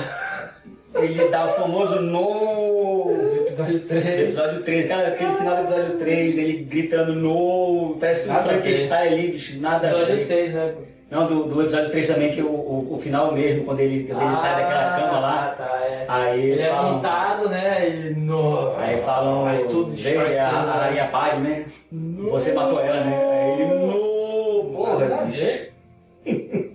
[0.95, 3.28] Ele dá o famoso no.
[3.60, 4.20] Episódio 3.
[4.22, 7.97] Episódio 3, cara, aquele final do episódio 3, dele gritando no.
[7.99, 8.36] Parece um.
[8.36, 10.26] Frankenstein ali, bicho, nada a Episódio ver.
[10.26, 10.74] 6, né?
[11.12, 14.22] Não, do, do episódio 3 também, que o, o, o final mesmo, quando ele, quando
[14.22, 15.45] ele sai daquela cama lá.
[15.45, 16.05] Ah, tá, é.
[16.07, 17.86] Aí Ele é falam, montado, né?
[17.86, 18.16] Ele.
[18.16, 20.72] No, aí falam, Aí tudo destrói a, a né?
[20.74, 21.66] Rainha Paz, né?
[21.91, 23.20] Você matou ela, né?
[23.32, 25.70] Aí ele, no, porra, Nada bicho.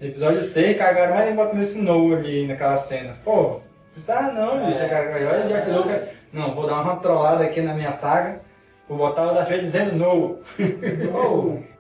[0.03, 3.17] Episódio 6, cagaram mais bota nesse no ali naquela cena.
[3.25, 3.61] Pô,
[3.93, 4.81] precisava não, bicho.
[4.81, 5.27] É.
[5.27, 6.14] Olha o Jack Lucas.
[6.35, 8.41] Não, vou dar uma trollada aqui na minha saga.
[8.89, 10.39] Vou botar o Darth Vader dizendo no.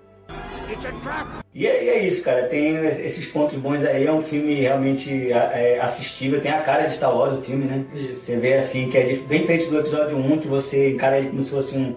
[1.55, 2.49] E é, e é isso, cara.
[2.49, 4.07] Tem esses pontos bons aí.
[4.07, 6.41] É um filme realmente é, assistível.
[6.41, 7.85] Tem a cara de Star Wars o filme, né?
[7.95, 8.23] Isso.
[8.23, 11.43] Você vê assim, que é bem diferente do episódio 1, que você encara ele como
[11.43, 11.97] se fosse um,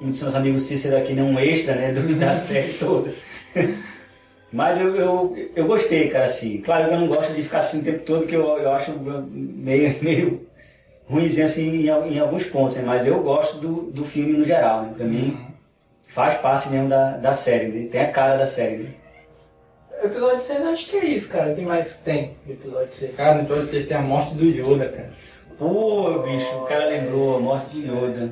[0.00, 1.22] um dos seus amigos Cícero aqui, né?
[1.22, 1.90] um extra, né?
[1.92, 3.10] Do, da série toda.
[4.52, 6.58] Mas eu, eu, eu gostei, cara, assim.
[6.58, 8.92] Claro que eu não gosto de ficar assim o tempo todo, que eu, eu acho
[9.00, 10.46] meio, meio
[11.12, 12.82] ruimzinho assim em, em alguns pontos, né?
[12.84, 14.92] Mas eu gosto do, do filme no geral, né?
[14.96, 15.46] Pra mim,
[16.08, 17.88] faz parte mesmo da, da série, né?
[17.90, 18.76] tem a cara da série.
[18.78, 18.90] Né?
[20.02, 21.52] O episódio 6 eu acho que é isso, cara.
[21.52, 23.14] O que mais tem no episódio 6?
[23.14, 25.10] Cara, no episódio 6 tem a morte do Yoda, cara.
[25.58, 28.30] Pô, bicho, o cara lembrou a morte de Yoda.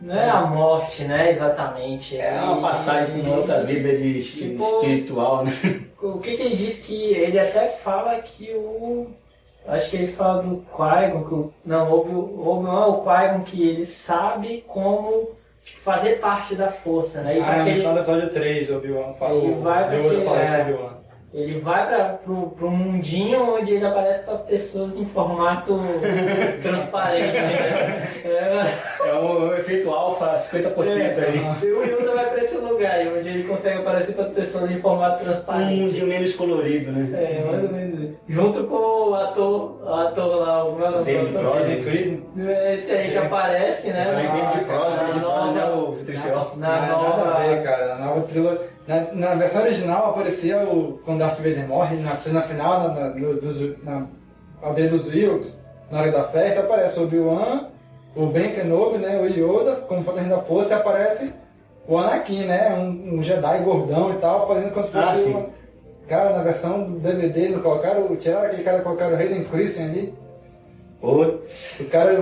[0.00, 1.30] Não é a morte, né?
[1.30, 2.18] Exatamente.
[2.18, 5.52] É uma passagem para outra vida de Tipo- espiritual, né?
[6.02, 9.06] O que, que ele diz que ele até fala que o.
[9.66, 12.94] Acho que ele fala do Qui-Gon, que o, não, o Obi- o Obi-Wan é o
[13.02, 15.30] Qui-Gon que ele sabe como
[15.64, 17.38] tipo, fazer parte da força, né?
[17.38, 19.34] E Ah, pra no final do episódio 3, o Obi-Wan fala.
[19.34, 20.64] Ele vai pra aquele- isso é.
[20.64, 20.92] pro Obi-Wan.
[21.34, 25.80] ele vai para pro, pro mundinho onde ele aparece para as pessoas em formato
[26.60, 28.08] transparente, né?
[28.24, 31.38] É, É o efeito alfa, 50% ali.
[31.62, 34.78] e o Yoda vai para esse lugar onde ele consegue aparecer para as pessoas em
[34.78, 35.80] formato Um transparente.
[35.80, 37.08] mundinho menos colorido, né?
[37.14, 38.01] É, mais ou menos.
[38.28, 41.82] Junto com o ator, o ator lá, o meu David Brosnan.
[41.82, 42.18] Chris,
[42.78, 44.04] Esse aí que aparece, né?
[44.04, 46.56] Na- David Cross, na David é nova- o C3PO.
[46.58, 47.86] na nada, nova- nada a ver, cara.
[47.98, 48.60] Na nova trilogia.
[48.86, 50.98] Na, na versão original aparecia o.
[51.04, 54.06] Quando Darth Vader morre, na cena final, na, na, dos- na
[54.62, 57.68] aldeia dos Wilks, na hora da festa, aparece o Obi-Wan,
[58.16, 59.20] o Ben Kenobi, né?
[59.20, 61.32] O Yoda, como fantasma da força, e aparece
[61.86, 62.74] o Anakin, né?
[62.74, 65.22] Um, um Jedi gordão e tal, fazendo como se Ah, fosse.
[65.24, 65.30] sim.
[65.34, 65.61] uma-
[66.08, 70.14] Cara, na versão do DVD, eles colocaram, tiraram aquele cara, colocaram o Hayden Christensen ali.
[71.00, 71.80] Putz.
[71.80, 72.12] O cara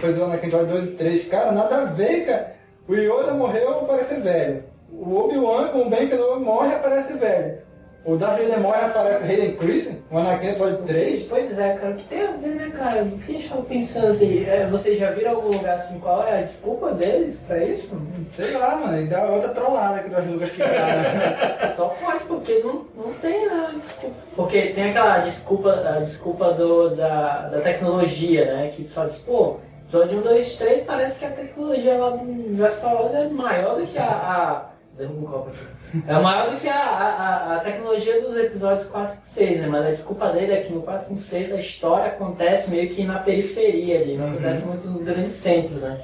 [0.00, 1.28] fez o Anakin episódio 2 e 3.
[1.28, 2.54] Cara, nada a ver, cara.
[2.88, 4.64] O Yoda morreu aparece velho.
[4.90, 7.58] O Obi-Wan com o Ben Kenobi morre aparece velho.
[8.04, 10.02] O Vader morre aparece Hayden Christensen.
[10.10, 11.22] O Anakin episódio 3.
[11.28, 13.04] Pois é, cara, o que tem a ver, né, cara?
[13.04, 14.44] O que estava pensando assim?
[14.44, 16.00] é, vocês já viram algum lugar assim?
[16.00, 17.88] Qual é a desculpa deles pra isso?
[18.32, 19.00] Sei lá, mano.
[19.00, 21.74] E dá outra trollada que o Lucas que dá, né?
[21.76, 24.16] Só pode, porque não, não tem né, desculpa.
[24.34, 28.72] Porque tem aquela desculpa, a desculpa do, da, da tecnologia, né?
[28.74, 33.14] Que pessoal diz, pô, episódio 1, 2, 3 parece que a tecnologia lá do Wars
[33.14, 34.10] é maior do que a.
[34.10, 35.81] a derruba um copo aqui.
[36.08, 39.66] É maior do que a, a, a tecnologia dos episódios 4 e 6, né?
[39.66, 43.04] Mas a desculpa dele é que no 4 e 6 a história acontece meio que
[43.04, 46.00] na periferia ali, não acontece muito nos grandes centros, né?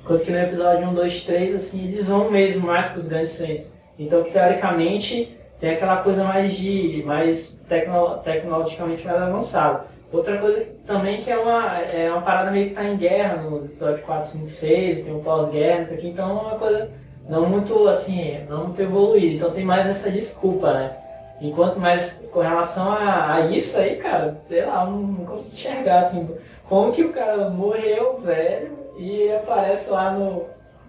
[0.00, 3.30] Enquanto que no episódio 1, 2, 3, assim, eles vão mesmo mais para os grandes
[3.30, 3.70] centros.
[3.98, 7.02] Então, teoricamente, tem aquela coisa mais de.
[7.04, 9.84] mais tecno, tecnologicamente mais avançada.
[10.10, 13.66] Outra coisa também que é uma, é uma parada meio que tá em guerra no
[13.66, 16.90] episódio 4, 5, 6, tem um pós-guerra, isso aqui, então é uma coisa
[17.28, 19.36] não muito assim, não muito evoluída.
[19.36, 20.96] Então tem mais essa desculpa, né?
[21.40, 26.00] Enquanto mais com relação a, a isso aí, cara, sei lá, eu não consigo enxergar
[26.00, 26.28] assim,
[26.68, 30.46] como que o cara morreu, velho, e aparece lá no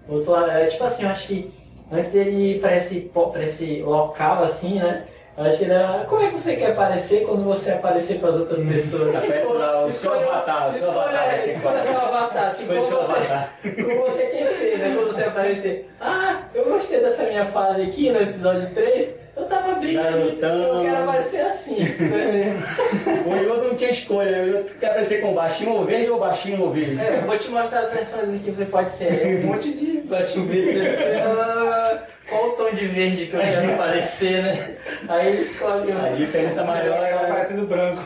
[0.08, 0.50] outro lado.
[0.50, 1.52] É, tipo assim, eu acho que
[1.92, 5.04] antes dele ir pra esse, pra esse local assim, né?
[5.40, 8.60] Acho que era, como é que você quer aparecer quando você aparecer para as outras
[8.62, 9.16] pessoas?
[9.16, 13.52] Aparece lá o seu avatar, o seu avatar Escolha seu avatar, assim, Escolha seu avatar.
[13.62, 14.94] como você quer ser, né?
[14.94, 15.90] Quando você aparecer.
[15.98, 19.08] Ah, eu gostei dessa minha fase aqui no episódio 3.
[19.40, 20.10] Eu tava brincando.
[20.18, 20.84] Garotão.
[20.84, 21.78] Eu quero aparecer assim.
[22.10, 22.56] né?
[23.26, 24.42] O Yoda não tinha escolha, né?
[24.42, 27.00] O Yoda quer aparecer com baixinho ou verde ou baixinho ou verde.
[27.00, 29.40] É, eu vou te mostrar as versões que você pode ser.
[29.44, 30.88] Um monte de baixo verde.
[31.18, 34.76] Ah, Qual o tom de verde que eu quero aparecer, né?
[35.08, 35.92] Aí ele escolhe.
[35.92, 38.02] A diferença maior Ela é aparecendo branco.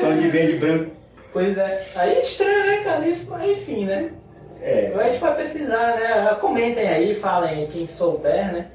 [0.00, 0.90] tom de verde e branco.
[1.32, 1.86] Pois é.
[1.94, 3.06] Aí é estranho, né, cara?
[3.08, 4.10] Isso, mas enfim, né?
[4.62, 4.92] É.
[4.94, 6.36] A gente vai pesquisar, né?
[6.40, 8.66] Comentem aí, falem quem souber, né?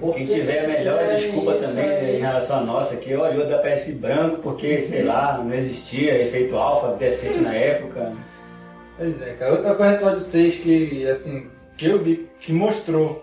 [0.00, 2.16] Por Quem que tiver a melhor desculpa também né, aí?
[2.16, 6.20] em relação a nossa aqui, olha, o Yoda aparece branco porque, sei lá, não existia
[6.22, 8.12] efeito alfa decente na época.
[8.96, 9.52] Pois é, cara.
[9.52, 13.22] Outra coisa do episódio 6 que, assim, que eu vi, que mostrou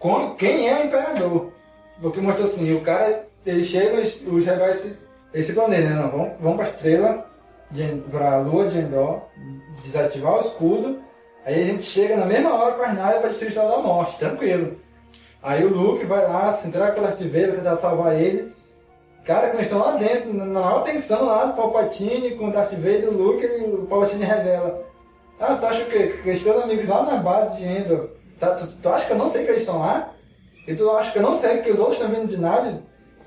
[0.00, 1.52] com- quem é o imperador.
[2.00, 4.98] Porque mostrou assim, o cara, ele chega, os, os rebeldes se,
[5.32, 5.94] eles se planejam, né?
[6.02, 7.30] Não, vamos, vamos pra estrela,
[7.70, 9.20] de, pra lua de Endor,
[9.84, 11.00] desativar o escudo,
[11.44, 13.82] aí a gente chega na mesma hora com as naves pra destruir a Estrela da
[13.82, 14.76] Morte, tranquilo.
[15.42, 18.52] Aí o Luke vai lá, se o Darth Vader, tentar salvar ele.
[19.24, 22.72] Cara, quando eles estão lá dentro, na maior tensão lá do Palpatine com o Darth
[22.72, 24.84] Vader e o Luke, ele, o Palpatine revela.
[25.40, 28.64] Ah, tu acha que, que eles teus amigos lá na base de Endor, tá, tu,
[28.80, 30.12] tu acha que eu não sei que eles estão lá?
[30.66, 32.78] E tu acha que eu não sei que os outros estão vindo de nave?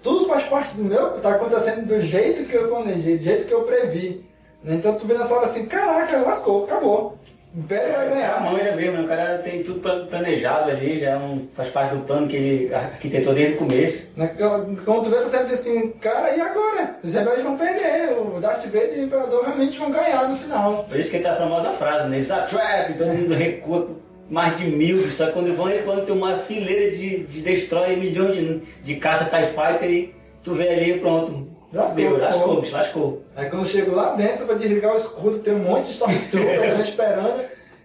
[0.01, 3.53] Tudo faz parte do meu, tá acontecendo do jeito que eu planejei, do jeito que
[3.53, 4.25] eu previ.
[4.63, 7.17] Então tu vê nessa hora assim, caraca, lascou, acabou.
[7.55, 8.41] O Império vai ganhar.
[8.41, 9.03] manja mesmo, né?
[9.03, 12.35] o cara tem tudo plan- planejado ali, já é um- faz parte do plano que
[12.35, 14.11] ele arquitetou desde o começo.
[14.17, 16.97] Naquela- Quando tu vê essa diz assim, cara, e agora?
[17.01, 20.83] Os rebeldes vão perder, o Darth Vader e o Imperador realmente vão ganhar no final.
[20.89, 22.17] Por isso que tem a famosa frase, né?
[22.17, 23.87] It's a trap, todo mundo recua
[24.29, 28.61] mais de mil, só quando vão recuando tem uma fileira de, de destroyer, milhões de,
[28.83, 31.47] de caça TIE Fighter e tu vê ali pronto.
[31.75, 33.21] Lascou, lascou, bicho, lascou.
[33.35, 36.71] Aí quando eu chego lá dentro pra desligar o escudo, tem um monte de Stormtrooper
[36.71, 37.43] ali esperando.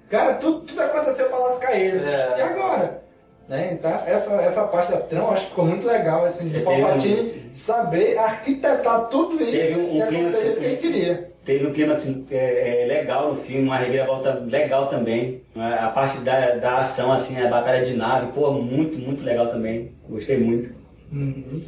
[0.09, 1.99] Cara, tudo, tudo aconteceu pra lascar ele.
[2.09, 2.35] É.
[2.39, 3.03] E agora?
[3.49, 3.71] Né?
[3.73, 7.51] Então, essa, essa parte da trama acho que ficou muito legal, assim, de Teve Palpatine
[7.53, 11.31] saber arquitetar tudo isso Teve um clima o que assim- ele queria.
[11.45, 15.43] Teve um clima assim, é, é, legal no filme, uma reviravolta legal também.
[15.55, 15.79] né?
[15.81, 19.93] A parte da, da ação, assim, a batalha de nave, pô, muito, muito legal também.
[20.09, 20.73] Gostei muito.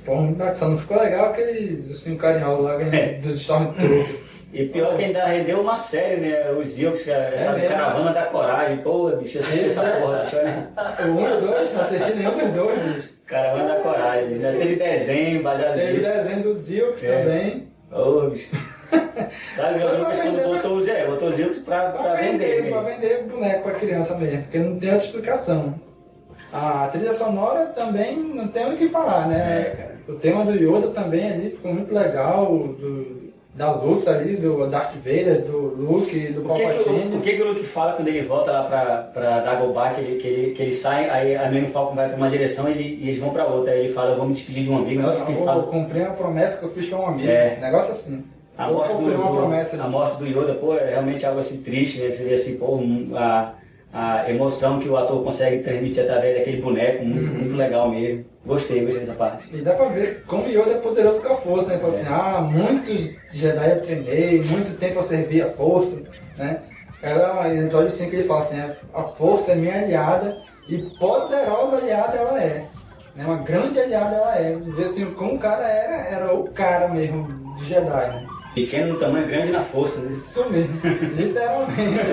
[0.04, 0.54] Pô, muito bacana.
[0.54, 3.14] Só não ficou legal aqueles assim, carinhosos lá É.
[3.14, 4.22] dos Stormtroopers.
[4.52, 6.50] E pior que ainda rendeu uma série, né?
[6.52, 7.66] Os Ewoks, a É?
[7.66, 8.76] Caravana da Coragem.
[8.78, 10.68] Pô, bicho, eu assisti essa porra, bicho, né?
[11.00, 13.08] o 1 e o 2, não assisti nenhum dos dois, bicho.
[13.26, 14.34] Caravana da Coragem.
[14.34, 16.10] Ainda teve desenho baseado Teve nisso.
[16.12, 17.22] desenho dos Ewoks É.
[17.22, 17.68] também.
[17.90, 18.50] Ô, bicho.
[19.56, 22.56] Sabe, o Lucas quando botou os, é, botou os Ewoks pra, pra Pra vender.
[22.62, 25.74] vender, pra vender boneco pra criança mesmo, porque não tem outra explicação.
[26.52, 29.38] A trilha sonora também não tem o que falar, né?
[29.60, 29.88] É.
[30.08, 34.94] O tema do Yoda também ali ficou muito legal, do, da luta ali, do Darth
[34.96, 37.16] Vader, do Luke, do O que, o, Palpatine.
[37.16, 40.20] o que, que o Luke fala quando ele volta lá pra, pra Dagobah, que ele,
[40.20, 42.98] que, ele, que ele sai, aí a Millennium Falcon vai pra uma direção e, ele-
[43.02, 43.72] e eles vão pra outra.
[43.72, 45.00] Aí ele fala, me despedir de um amigo.
[45.00, 45.62] Negócio que ele eu fala.
[45.64, 47.28] cumpri uma promessa que eu fiz com um amigo.
[47.30, 47.58] É.
[47.60, 48.24] Negócio assim.
[48.58, 52.10] A morte, do, do- a morte do Yoda, pô, é realmente algo assim triste, né?
[52.12, 52.78] Você vê assim, pô,
[53.14, 53.54] a,
[53.92, 57.38] a emoção que o ator consegue transmitir através daquele boneco, muito, Uhum.
[57.38, 58.24] muito legal mesmo.
[58.44, 59.48] Gostei, gostei dessa parte.
[59.54, 61.74] E dá pra ver como Yoda é poderoso com a força, né?
[61.74, 66.02] Ele fala assim, ah, muitos Jedi eu treinei, muito tempo eu servi a força,
[66.36, 66.60] né?
[67.02, 68.60] Ela, em episódio 5 ele fala assim,
[68.94, 70.38] a força é minha aliada
[70.68, 72.64] e poderosa aliada ela é.
[73.14, 73.24] Né?
[73.26, 74.56] Uma grande aliada ela é.
[74.56, 78.26] Ver assim, como o cara era, era o cara mesmo de Jedi, né?
[78.54, 80.14] Pequeno no tamanho, grande na força, né?
[80.16, 80.74] Isso mesmo,
[81.16, 82.10] literalmente.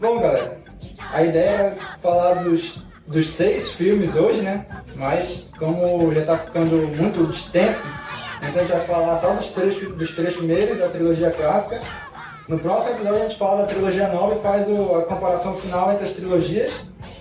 [0.00, 0.58] Bom, galera,
[1.12, 4.66] a ideia era falar dos, dos seis filmes hoje, né?
[4.96, 7.88] Mas como já tá ficando muito extenso,
[8.42, 11.80] então a gente vai falar só dos três, dos três primeiros da trilogia clássica.
[12.48, 15.92] No próximo episódio a gente fala da trilogia nova e faz o- a comparação final
[15.92, 16.72] entre as trilogias.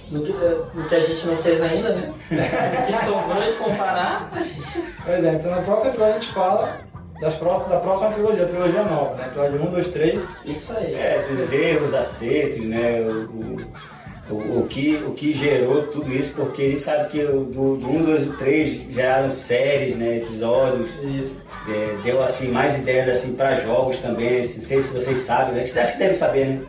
[0.09, 2.13] Do que, do que a gente não fez ainda, né?
[2.87, 4.81] Que sobrou de comparar, a gente.
[5.03, 6.77] Pois é, então no próximo episódio a gente fala
[7.19, 9.25] das próximas, da próxima trilogia, a trilogia nova, né?
[9.27, 10.27] Episódio 1, 2, 3.
[10.45, 10.93] Isso aí.
[10.93, 13.01] É, dos erros, acertos, né?
[13.01, 17.45] O, o, o, que, o que gerou tudo isso, porque a gente sabe que do,
[17.77, 20.17] do 1, 2 e 3 geraram séries, né?
[20.17, 20.89] Episódios.
[21.01, 21.41] Isso.
[21.69, 25.55] É, deu assim mais ideias assim para jogos também, assim, não sei se vocês sabem,
[25.55, 25.61] né?
[25.63, 26.61] acho que deve saber, né?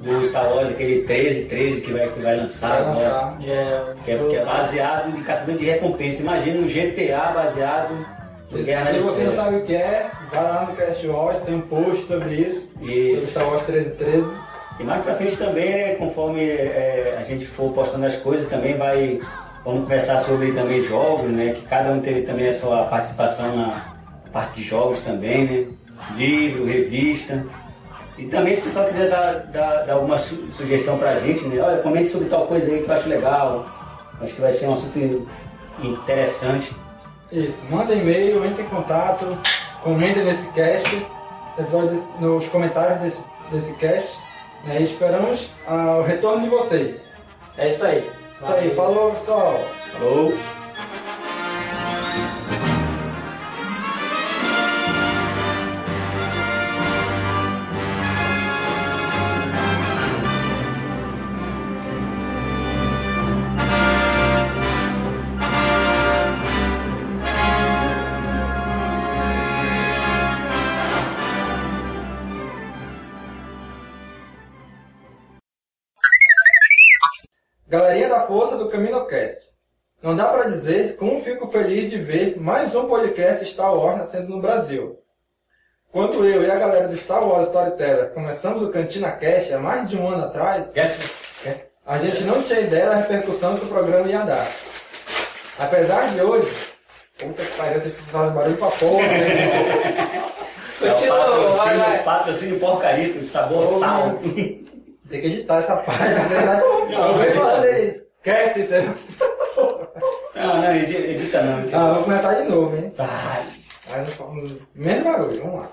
[0.00, 3.08] Do Star Wars, aquele 13, 13 que vai, que vai lançar Vai agora.
[3.08, 3.38] lançar.
[3.46, 6.22] É, Que é, que é baseado em caçador de recompensa.
[6.22, 8.21] Imagina um GTA baseado
[8.52, 12.04] Se, você não sabe o que é, vai lá no Cast Wars, tem um post
[12.06, 12.70] sobre isso.
[12.78, 13.20] Sobre.
[13.26, 14.24] Star Wars 13 13.
[14.80, 18.76] E mais pra frente também, né, conforme é, a gente for postando as coisas, também
[18.76, 19.20] vai.
[19.64, 21.52] Vamos conversar sobre também jogos, né?
[21.52, 23.80] Que cada um teve também a sua participação na
[24.32, 25.66] parte de jogos também, né?
[26.16, 27.44] Livro, revista.
[28.18, 31.62] E também se o pessoal quiser dar, dar, dar alguma su- sugestão pra gente, né?
[31.62, 33.66] Olha, comente sobre tal coisa aí que eu acho legal.
[34.20, 35.28] Acho que vai ser um assunto
[35.82, 36.74] interessante.
[37.32, 39.38] Isso, manda e-mail, entre em contato,
[39.82, 41.06] comente nesse cast,
[42.20, 44.18] nos comentários desse, desse cast.
[44.64, 47.10] Né, e esperamos ah, o retorno de vocês.
[47.56, 48.08] é isso aí.
[48.40, 49.58] Isso aí, falou pessoal!
[49.92, 50.61] Falou!
[80.02, 84.28] Não dá pra dizer como fico feliz de ver mais um podcast Star Wars nascendo
[84.28, 84.98] no Brasil.
[85.92, 89.88] Quando eu e a galera do Star Wars Storyteller começamos o Cantina Cast há mais
[89.88, 90.98] de um ano atrás, Yes.
[91.86, 94.46] a gente não tinha ideia da repercussão que o programa ia dar.
[95.58, 96.50] Apesar de hoje,
[97.18, 100.22] puta que pariu, vocês fazem barulho pra porra, né?
[100.82, 102.02] É Continua, vai, patrocínio, vai.
[102.02, 104.18] patrocínio porcarito, sabor Ô, sal.
[105.08, 106.62] Tem que editar essa página, verdade.
[106.90, 108.02] Não, vem falando aí.
[108.24, 108.90] Esquece isso aí.
[110.36, 111.68] Não, não, edi- edita não.
[111.78, 112.92] Ah, vou começar de novo, hein?
[112.96, 113.44] Vai.
[113.90, 114.24] Aí não fa-
[114.74, 115.70] Menos barulho, vamos lá.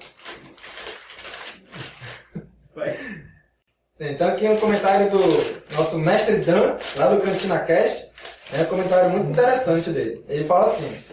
[2.76, 2.98] Vai.
[4.00, 5.20] Então aqui um comentário do
[5.76, 8.08] nosso mestre Dan, lá do Cantina Cash.
[8.52, 10.26] É um comentário muito interessante dele.
[10.28, 11.04] Ele fala assim.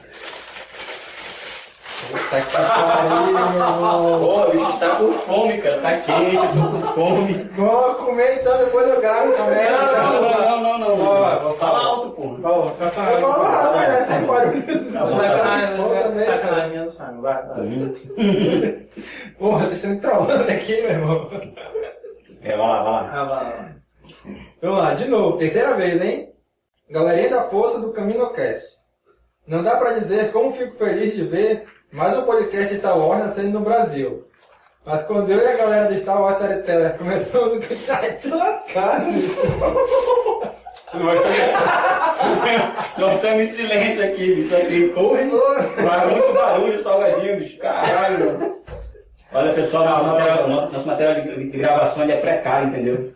[2.10, 4.18] Puta que pariu.
[4.20, 5.80] Pô, o bicho está com fome, cara.
[5.80, 7.32] Tá quente, eu tô com fome.
[7.56, 9.76] Vou comer então, depois eu gravo essa merda.
[9.80, 10.20] Não, então.
[10.22, 10.96] não, não, não, não.
[10.98, 11.06] Não.
[11.06, 11.84] Fala falar.
[11.84, 12.22] alto, pô.
[12.36, 14.06] Eu falo rápido, né?
[14.06, 14.92] Sem barulho.
[14.92, 16.26] Tá bom, Sacanagem, Bom também.
[16.26, 17.66] sacanagem do Simon, vai, vai.
[19.38, 21.30] Porra, vocês estão me trollando aqui, meu irmão.
[22.42, 23.10] É, vai lá, vai lá.
[23.12, 23.68] Ah, vai lá.
[24.62, 26.32] Vamos lá, de novo, terceira vez, hein?
[26.90, 28.76] Galerinha da força do CaminoCast.
[29.46, 33.20] Não dá pra dizer como fico feliz de ver mais um podcast de Star Wars
[33.20, 34.26] nascendo no Brasil.
[34.84, 39.06] Mas quando eu e a galera do Star Wars Storyteller começamos o chat lascado,
[40.94, 44.56] Nós estamos, nós estamos em silêncio aqui, bicho.
[44.56, 44.92] Aqui.
[45.82, 47.58] Faz muito barulho, salgadinho, bicho.
[47.58, 48.56] Caralho, mano.
[49.32, 53.12] Olha, pessoal, nosso material, nosso material de, de gravação ele é precário, entendeu?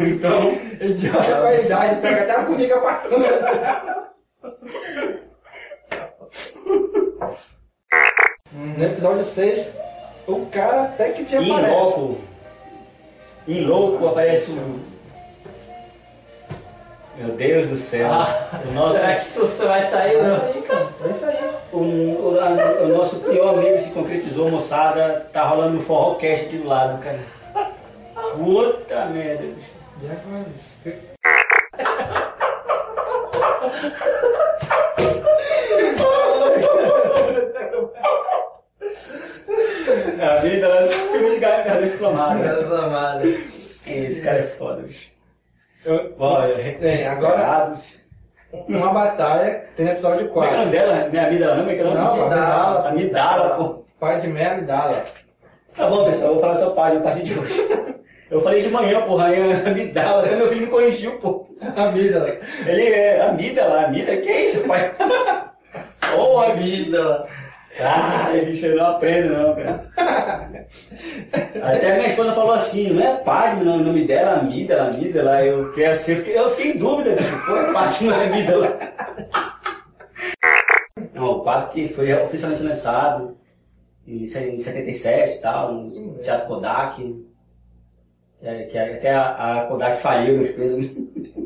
[0.00, 4.05] Então, idiota com a idade, pega até a formiga passando.
[8.76, 9.70] No episódio 6,
[10.26, 11.72] o cara até que em aparece.
[11.74, 12.18] louco,
[13.46, 14.80] em louco aparece um.
[17.18, 18.12] Meu Deus do céu.
[18.12, 20.22] Ah, o nosso, Será que isso vai sair?
[20.22, 20.36] Não.
[20.36, 20.88] isso aí, cara.
[21.10, 21.50] Isso aí.
[21.72, 25.26] o, o, a- o nosso pior medo se concretizou, moçada.
[25.32, 27.20] Tá rolando um forrocast aqui do lado, cara.
[28.36, 29.70] Puta merda, bicho.
[30.02, 31.15] Já que vai-
[40.20, 42.60] A vida, ela filme de garganta inflamada.
[42.60, 43.22] Reclamada.
[43.86, 45.10] Esse cara é foda, bicho.
[45.84, 46.48] Eu- Bora,
[46.80, 48.04] Bem, agora recuperados.
[48.68, 50.70] uma batalha tem no episódio Como é que é 4.
[50.72, 51.08] dela?
[51.12, 51.70] Não é Amidala, não?
[51.70, 51.98] É que é o nome?
[52.00, 52.88] Não, Amidala.
[52.88, 53.84] Amidala, pô.
[54.00, 55.04] Pai de Mel e Dala.
[55.76, 57.68] Tá bom, pessoal, eu vou falar seu pai a partir de hoje.
[58.30, 61.46] Eu falei de manhã, porra, aí amidala, até meu filho me corrigiu, pô.
[61.76, 62.40] A vida.
[62.66, 64.92] Ele é amígdala, amígdala, que é isso, pai?
[66.14, 66.84] Porra, bicho.
[66.84, 67.26] Vida.
[67.80, 69.90] Ah, bicho, eu não aprendo não, cara.
[71.62, 75.44] Até minha esposa falou assim, não é Padme, não, o nome dela é amígdala, amígdala,
[75.44, 78.26] eu fiquei assim, eu fiquei, eu fiquei em dúvida, bicho, pô, é Padme, não é
[78.26, 78.78] amígdala.
[81.12, 83.36] Não, o quadro que foi oficialmente lançado
[84.06, 87.24] em se- em 77 e tal, no Teatro Kodak.
[88.40, 90.90] Que, é- que é- até a, a Kodak faliu meus pesos.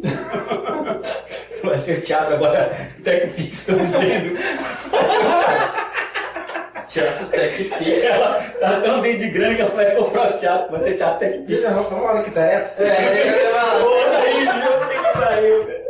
[1.62, 4.36] Vai ser o teatro agora, TechPix, estão dizendo.
[6.90, 8.04] Teatro Tech Pix.
[8.04, 11.18] Ela tá tão bem de grana que ela vai comprar o teatro, vai ser teatro
[11.20, 11.46] TechPix.
[11.46, 12.82] Filha, vamos falar que tá essa.
[12.82, 13.32] É,
[14.88, 15.80] que pariu, cara.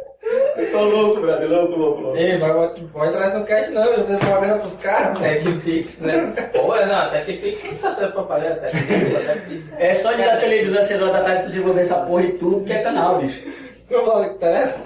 [0.57, 2.19] Eu tô louco, brother, louco, louco, louco.
[2.19, 2.53] Ei, vai,
[2.93, 5.19] pode trazer no cast não, eu vou fazer propaganda pros caras.
[5.19, 6.33] Tech Pix, né?
[6.53, 8.55] Pô, não, Tech Pix não precisa ter propaganda.
[8.57, 9.67] Tech Pix, Tech Pix.
[9.79, 12.23] É só ligar a televisão às 6 horas da tarde pra você ver essa porra
[12.25, 13.43] e tudo que é canal, bicho.
[13.89, 14.77] Vamos falar que tá essa?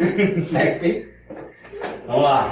[0.58, 1.08] É, Pix.
[2.06, 2.50] Vamos lá.